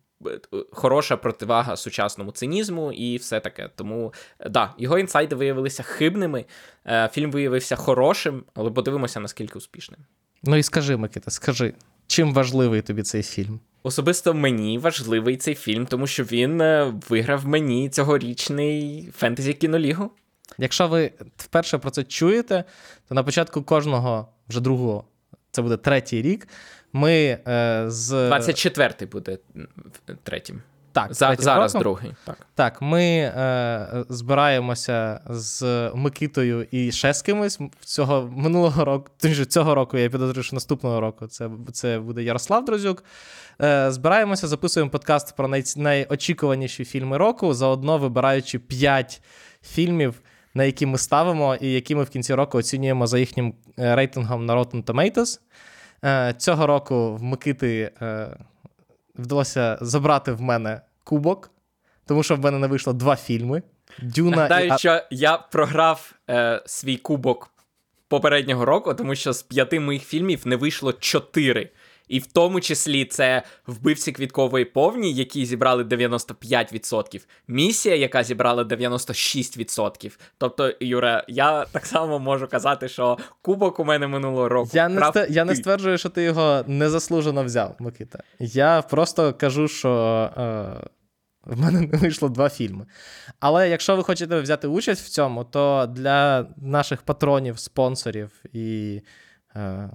Хороша 0.73 1.17
противага 1.17 1.77
сучасному 1.77 2.33
цинізму 2.33 2.93
і 2.93 3.17
все 3.17 3.41
таке. 3.41 3.71
Тому 3.77 4.13
да, 4.51 4.75
його 4.79 4.99
інсайди 4.99 5.37
виявилися 5.37 5.83
хибними. 5.83 6.45
Фільм 7.13 7.31
виявився 7.31 7.77
хорошим, 7.77 8.45
але 8.55 8.71
подивимося, 8.71 9.21
наскільки 9.21 9.59
успішним. 9.59 10.01
Ну 10.43 10.57
і 10.57 10.63
скажи, 10.63 10.97
Микита, 10.97 11.31
скажи, 11.31 11.75
чим 12.07 12.35
важливий 12.35 12.83
тобі 12.83 13.03
цей 13.03 13.23
фільм? 13.23 13.61
Особисто 13.83 14.35
мені 14.35 14.79
важливий 14.79 15.37
цей 15.37 15.55
фільм, 15.55 15.87
тому 15.87 16.07
що 16.07 16.25
він 16.25 16.63
виграв 17.09 17.47
мені 17.47 17.89
цьогорічний 17.89 19.09
фентезі 19.17 19.55
кінолігу. 19.55 20.11
Якщо 20.59 20.89
ви 20.89 21.13
вперше 21.37 21.79
про 21.79 21.91
це 21.91 22.05
чуєте, 22.05 22.65
то 23.09 23.15
на 23.15 23.23
початку 23.23 23.63
кожного, 23.63 24.29
вже 24.49 24.61
другого, 24.61 25.05
це 25.51 25.63
буде 25.63 25.77
третій 25.77 26.23
рік. 26.23 26.49
Ми 26.97 27.39
е, 27.49 27.85
з 27.89 28.13
24-й 28.13 29.07
буде 29.07 29.39
третім. 30.23 30.63
Так, 30.93 31.15
За, 31.15 31.37
зараз 31.39 31.75
роком. 31.75 31.83
другий. 31.83 32.15
Так, 32.25 32.47
Так, 32.55 32.83
ми 32.83 33.05
е, 33.05 34.05
збираємося 34.09 35.21
з 35.31 35.91
Микитою 35.95 36.67
і 36.71 36.93
ще 36.93 37.15
з 37.15 37.23
кимось. 37.23 37.59
Цього 37.81 38.33
минулого 38.37 38.85
року, 38.85 39.11
цього 39.49 39.75
року, 39.75 39.99
я 39.99 40.09
підозрюю, 40.09 40.43
що 40.43 40.57
наступного 40.57 41.01
року 41.01 41.27
це 41.27 41.51
це 41.73 41.99
буде 41.99 42.23
Ярослав 42.23 42.65
Дрозюк. 42.65 43.05
Е, 43.63 43.91
Збираємося, 43.91 44.47
записуємо 44.47 44.91
подкаст 44.91 45.37
про 45.37 45.49
най, 45.49 45.65
найочікуваніші 45.77 46.85
фільми 46.85 47.17
року, 47.19 47.55
заодно 47.55 47.99
вибираючи 47.99 48.59
5 48.59 49.23
фільмів, 49.63 50.21
на 50.55 50.65
які 50.65 50.87
ми 50.87 50.99
ставимо, 50.99 51.55
і 51.55 51.73
які 51.73 51.95
ми 51.95 52.03
в 52.03 52.11
кінці 52.11 52.35
року 52.35 52.59
оцінюємо 52.59 53.07
за 53.07 53.19
їхнім 53.19 53.55
е, 53.79 53.97
рейтингом 53.97 54.47
на 54.47 54.57
Rotten 54.57 54.85
Tomatoes. 54.85 55.41
Е, 56.05 56.35
Цього 56.39 56.67
року 56.67 57.17
в 57.17 57.23
Микити. 57.23 57.93
Е, 58.03 58.37
вдалося 59.15 59.79
забрати 59.81 60.33
в 60.33 60.41
мене 60.41 60.81
кубок, 61.05 61.51
тому 62.07 62.23
що 62.23 62.37
в 62.37 62.41
мене 62.41 62.59
не 62.59 62.67
вийшло 62.67 62.93
два 62.93 63.17
фільми. 63.17 63.63
Дюна 64.03 64.37
Нагадаю, 64.37 64.73
і... 64.75 64.79
що 64.79 65.03
я 65.11 65.37
програв 65.39 66.13
е, 66.31 66.63
свій 66.67 66.97
кубок 66.97 67.51
попереднього 68.09 68.65
року, 68.65 68.95
тому 68.95 69.15
що 69.15 69.33
з 69.33 69.43
п'яти 69.43 69.81
моїх 69.81 70.03
фільмів 70.03 70.47
не 70.47 70.57
вийшло 70.57 70.93
чотири. 70.93 71.71
І 72.09 72.19
в 72.19 72.27
тому 72.27 72.61
числі 72.61 73.05
це 73.05 73.43
вбивці 73.67 74.13
квіткової 74.13 74.65
повні, 74.65 75.13
які 75.13 75.47
зібрали 75.47 75.85
95%, 75.85 77.27
місія, 77.49 77.97
яка 77.97 78.25
зібрала 78.25 78.65
96%. 78.65 80.19
Тобто, 80.39 80.73
Юра, 80.81 81.25
я 81.29 81.65
так 81.65 81.87
само 81.87 82.19
можу 82.19 82.49
казати, 82.49 82.89
що 82.89 83.19
кубок 83.43 83.81
у 83.81 83.85
мене 83.85 84.07
минулого 84.07 84.49
року. 84.49 84.71
Я 84.73 84.89
не 84.89 85.01
ст... 85.01 85.27
я 85.31 85.45
не 85.45 85.55
стверджую, 85.57 85.99
що 85.99 86.09
ти 86.09 86.23
його 86.23 86.65
незаслужено 86.67 87.45
взяв, 87.45 87.77
Микита. 87.79 88.23
Я 88.39 88.83
просто 88.83 89.35
кажу, 89.35 89.69
що. 89.69 89.91
Е... 90.37 90.89
В 91.45 91.61
мене 91.61 91.81
не 91.81 91.99
вийшло 91.99 92.29
два 92.29 92.49
фільми. 92.49 92.87
Але 93.41 93.69
якщо 93.69 93.97
ви 93.97 94.03
хочете 94.03 94.41
взяти 94.41 94.69
участь 94.69 95.05
в 95.05 95.09
цьому, 95.09 95.45
то 95.45 95.87
для 95.87 96.47
наших 96.57 97.03
патронів, 97.03 97.59
спонсорів 97.59 98.31
і 98.53 99.01
е, 99.57 99.91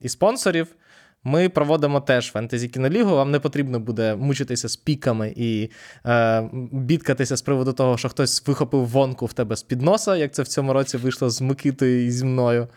і 0.00 0.08
спонсорів. 0.08 0.76
Ми 1.24 1.48
проводимо 1.48 2.00
теж 2.00 2.32
фентезі 2.32 2.68
кінолігу. 2.68 3.16
Вам 3.16 3.30
не 3.30 3.40
потрібно 3.40 3.80
буде 3.80 4.16
мучитися 4.16 4.68
з 4.68 4.76
піками 4.76 5.32
і 5.36 5.70
е, 6.06 6.48
бідкатися 6.72 7.36
з 7.36 7.42
приводу 7.42 7.72
того, 7.72 7.98
що 7.98 8.08
хтось 8.08 8.46
вихопив 8.46 8.86
вонку 8.86 9.26
в 9.26 9.32
тебе 9.32 9.56
з 9.56 9.62
під 9.62 9.82
носа, 9.82 10.16
як 10.16 10.32
це 10.32 10.42
в 10.42 10.48
цьому 10.48 10.72
році 10.72 10.96
вийшло 10.96 11.30
з 11.30 11.40
Микитою 11.40 12.06
і 12.06 12.10
зі 12.10 12.24
мною. 12.24 12.68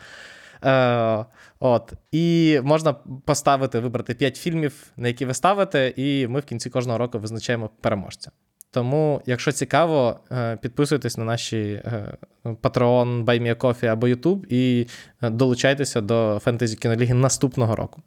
Е, 0.64 1.26
от. 1.60 1.94
І 2.12 2.60
можна 2.64 2.94
поставити, 3.26 3.80
вибрати 3.80 4.14
5 4.14 4.38
фільмів, 4.38 4.74
на 4.98 5.08
які 5.08 5.26
ви 5.26 5.34
ставите, 5.34 5.94
і 5.96 6.28
ми 6.28 6.40
в 6.40 6.46
кінці 6.46 6.70
кожного 6.70 6.98
року 6.98 7.20
визначаємо 7.20 7.70
переможця. 7.82 8.32
Тому, 8.72 9.22
якщо 9.26 9.52
цікаво, 9.52 10.20
е, 10.32 10.58
підписуйтесь 10.62 11.18
на 11.18 11.24
наші 11.24 11.58
е, 11.58 12.18
Patreon, 12.44 13.26
BuyMeACoffee 13.26 13.86
або 13.86 14.08
YouTube 14.08 14.46
і 14.50 14.88
е, 15.22 15.30
долучайтеся 15.30 16.02
до 16.02 16.40
фентезі 16.44 16.76
кіноліги 16.76 17.14
наступного 17.14 17.76
року. 17.76 18.02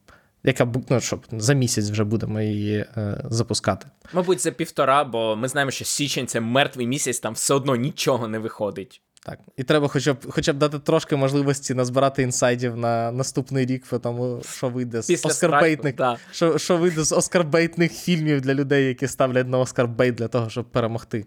Яка 0.45 0.73
ну, 0.89 1.01
щоб 1.01 1.27
за 1.33 1.55
місяць 1.55 1.91
вже 1.91 2.05
будемо 2.05 2.41
її 2.41 2.77
е, 2.97 3.21
запускати. 3.25 3.87
Мабуть, 4.13 4.41
за 4.41 4.51
півтора, 4.51 5.05
бо 5.05 5.37
ми 5.37 5.49
знаємо, 5.49 5.71
що 5.71 5.85
січень 5.85 6.27
це 6.27 6.41
мертвий 6.41 6.87
місяць, 6.87 7.21
там 7.21 7.35
все 7.35 7.55
одно 7.55 7.77
нічого 7.77 8.29
не 8.29 8.39
виходить. 8.39 9.03
Так. 9.27 9.39
І 9.57 9.64
треба 9.64 9.89
хоча 9.89 10.12
б, 10.12 10.16
хоча 10.31 10.53
б 10.53 10.57
дати 10.57 10.79
трошки 10.79 11.16
можливості 11.16 11.75
назбирати 11.75 12.23
інсайдів 12.23 12.77
на 12.77 13.12
наступний 13.12 13.66
рік, 13.66 13.85
тому, 14.03 14.43
що 14.43 14.68
вийде 14.68 15.03
з 15.03 15.25
оскарбейтних, 15.25 15.95
да. 15.95 16.18
що, 16.31 16.59
що 16.59 16.77
вийде 16.77 17.05
з 17.05 17.12
оскарбейтних 17.12 17.93
фільмів 17.93 18.41
для 18.41 18.55
людей, 18.55 18.87
які 18.87 19.07
ставлять 19.07 19.49
на 19.49 19.59
оскарбейт 19.59 20.14
для 20.14 20.29
того, 20.29 20.51
щоб 20.51 20.64
перемогти. 20.64 21.27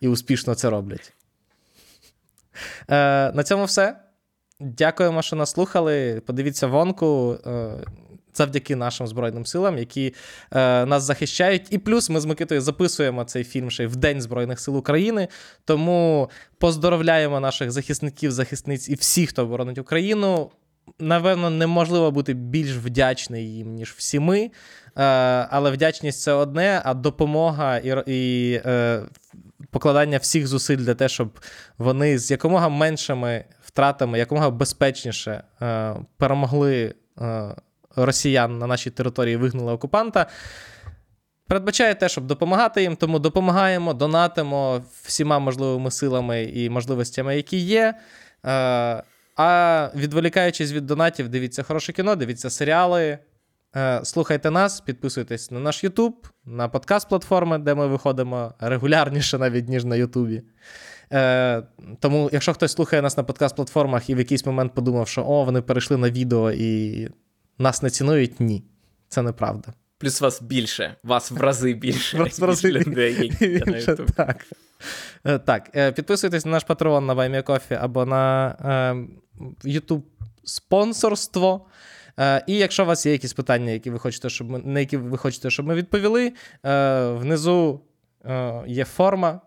І 0.00 0.08
успішно 0.08 0.54
це 0.54 0.70
роблять. 0.70 1.12
Е, 2.90 3.32
на 3.32 3.42
цьому 3.42 3.64
все. 3.64 3.96
Дякуємо, 4.60 5.22
що 5.22 5.36
нас 5.36 5.50
слухали. 5.50 6.22
Подивіться 6.26 6.66
вонку. 6.66 7.38
Е, 7.46 7.72
завдяки 8.34 8.76
нашим 8.76 9.06
Збройним 9.06 9.46
силам, 9.46 9.78
які 9.78 10.14
е, 10.50 10.86
нас 10.86 11.02
захищають. 11.02 11.66
І 11.70 11.78
плюс 11.78 12.10
ми 12.10 12.20
з 12.20 12.24
Микитою 12.24 12.60
записуємо 12.60 13.24
цей 13.24 13.44
фільм 13.44 13.70
ще 13.70 13.84
й 13.84 13.86
в 13.86 13.96
День 13.96 14.22
Збройних 14.22 14.60
сил 14.60 14.76
України. 14.76 15.28
Тому 15.64 16.30
поздоровляємо 16.58 17.40
наших 17.40 17.70
захисників, 17.70 18.32
захисниць 18.32 18.88
і 18.88 18.94
всіх, 18.94 19.30
хто 19.30 19.46
боронить 19.46 19.78
Україну. 19.78 20.50
Напевно, 20.98 21.50
неможливо 21.50 22.10
бути 22.10 22.34
більш 22.34 22.76
вдячний 22.76 23.54
їм, 23.54 23.74
ніж 23.74 23.94
всі 23.98 24.18
ми. 24.18 24.38
Е, 24.40 24.50
але 25.50 25.70
вдячність 25.70 26.20
це 26.20 26.32
одне, 26.32 26.82
а 26.84 26.94
допомога 26.94 27.78
і, 27.78 28.02
і 28.06 28.52
е, 28.66 29.02
покладання 29.70 30.18
всіх 30.18 30.46
зусиль 30.46 30.76
для 30.76 30.94
те, 30.94 31.08
щоб 31.08 31.40
вони 31.78 32.18
з 32.18 32.30
якомога 32.30 32.68
меншими 32.68 33.44
втратами, 33.62 34.18
якомога 34.18 34.50
безпечніше 34.50 35.42
е, 35.62 35.94
перемогли 36.16 36.94
е, 37.20 37.54
росіян 37.96 38.58
на 38.58 38.66
нашій 38.66 38.90
території, 38.90 39.36
вигнали 39.36 39.72
окупанта. 39.72 40.26
Передбачає 41.48 41.94
те, 41.94 42.08
щоб 42.08 42.26
допомагати 42.26 42.82
їм, 42.82 42.96
тому 42.96 43.18
допомагаємо, 43.18 43.94
донатимо 43.94 44.84
всіма 45.02 45.38
можливими 45.38 45.90
силами 45.90 46.42
і 46.42 46.70
можливостями, 46.70 47.36
які 47.36 47.56
є. 47.56 47.94
Е, 48.46 49.02
а 49.36 49.88
відволікаючись 49.94 50.72
від 50.72 50.86
донатів, 50.86 51.28
дивіться 51.28 51.62
хороше 51.62 51.92
кіно, 51.92 52.16
дивіться 52.16 52.50
серіали. 52.50 53.18
Е, 53.76 54.00
Слухайте 54.04 54.50
нас, 54.50 54.80
підписуйтесь 54.80 55.50
на 55.50 55.60
наш 55.60 55.84
YouTube, 55.84 56.14
на 56.44 56.68
подкаст-платформи, 56.68 57.58
де 57.58 57.74
ми 57.74 57.86
виходимо 57.86 58.54
регулярніше 58.60 59.38
навіть, 59.38 59.68
ніж 59.68 59.84
на 59.84 59.96
Ютубі. 59.96 60.42
Е, 61.12 61.62
тому, 62.00 62.30
якщо 62.32 62.52
хтось 62.52 62.72
слухає 62.72 63.02
нас 63.02 63.16
на 63.16 63.22
подкаст-платформах 63.22 64.10
і 64.10 64.14
в 64.14 64.18
якийсь 64.18 64.46
момент 64.46 64.74
подумав, 64.74 65.08
що 65.08 65.24
о, 65.24 65.44
вони 65.44 65.62
перейшли 65.62 65.96
на 65.96 66.10
відео 66.10 66.52
і 66.52 67.08
нас 67.58 67.82
не 67.82 67.90
цінують, 67.90 68.40
ні. 68.40 68.64
Це 69.08 69.22
неправда. 69.22 69.72
Плюс 69.98 70.20
вас 70.20 70.42
більше, 70.42 70.96
вас 71.02 71.30
в 71.30 71.40
рази 71.40 71.74
більше, 71.74 72.18
Вас 72.18 72.38
в 72.38 72.44
рази 72.44 72.72
людей, 72.72 73.32
Так. 74.16 74.46
Е, 75.24 75.38
Так, 75.38 75.70
е, 75.76 75.92
підписуйтесь 75.92 76.44
на 76.44 76.50
наш 76.50 76.64
патрон 76.64 77.06
на 77.06 77.14
BuyMeACoffee 77.14 77.78
або 77.80 78.06
на 78.06 78.56
е, 78.60 79.44
YouTube 79.64 80.02
спонсорство. 80.44 81.66
І 82.46 82.54
якщо 82.54 82.82
у 82.82 82.86
вас 82.86 83.06
є 83.06 83.12
якісь 83.12 83.32
питання, 83.32 83.70
які 83.70 83.90
ви 83.90 83.98
хочете, 83.98 84.30
щоб 84.30 84.50
ми, 84.50 84.58
на 84.58 84.80
які 84.80 84.96
ви 84.96 85.18
хочете, 85.18 85.50
щоб 85.50 85.66
ми 85.66 85.74
відповіли, 85.74 86.32
внизу 87.14 87.80
є 88.66 88.84
форма, 88.84 89.40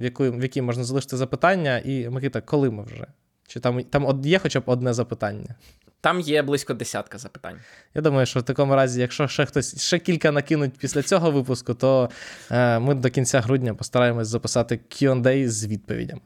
в, 0.00 0.04
яку, 0.04 0.30
в 0.30 0.42
якій 0.42 0.62
можна 0.62 0.84
залишити 0.84 1.16
запитання. 1.16 1.82
І 1.84 2.08
Микита, 2.08 2.40
коли 2.40 2.70
ми 2.70 2.82
вже? 2.82 3.06
Чи 3.46 3.60
там, 3.60 3.82
там 3.82 4.20
є 4.24 4.38
хоча 4.38 4.60
б 4.60 4.62
одне 4.66 4.92
запитання? 4.92 5.54
Там 6.00 6.20
є 6.20 6.42
близько 6.42 6.74
десятка 6.74 7.18
запитань. 7.18 7.56
Я 7.94 8.02
думаю, 8.02 8.26
що 8.26 8.40
в 8.40 8.42
такому 8.42 8.74
разі, 8.74 9.00
якщо 9.00 9.28
ще 9.28 9.46
хтось 9.46 9.82
ще 9.82 9.98
кілька 9.98 10.30
накинуть 10.30 10.78
після 10.78 11.02
цього 11.02 11.30
випуску, 11.30 11.74
то 11.74 12.10
е, 12.50 12.78
ми 12.78 12.94
до 12.94 13.10
кінця 13.10 13.40
грудня 13.40 13.74
постараємось 13.74 14.28
записати 14.28 14.80
QA 14.90 15.48
з 15.48 15.66
відповідями. 15.66 16.20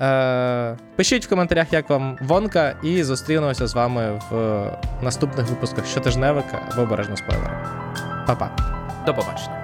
Е, 0.00 0.78
пишіть 0.96 1.26
в 1.26 1.28
коментарях, 1.28 1.72
як 1.72 1.90
вам 1.90 2.18
вонка, 2.20 2.76
і 2.82 3.02
зустрінемося 3.02 3.66
з 3.66 3.74
вами 3.74 4.20
в 4.30 4.70
наступних 5.02 5.48
випусках 5.48 5.86
щотижневика 5.86 6.68
або 6.72 6.82
обережно 6.82 7.16
спойлери. 7.16 7.56
Па-па. 8.26 8.56
До 9.06 9.14
побачення. 9.14 9.63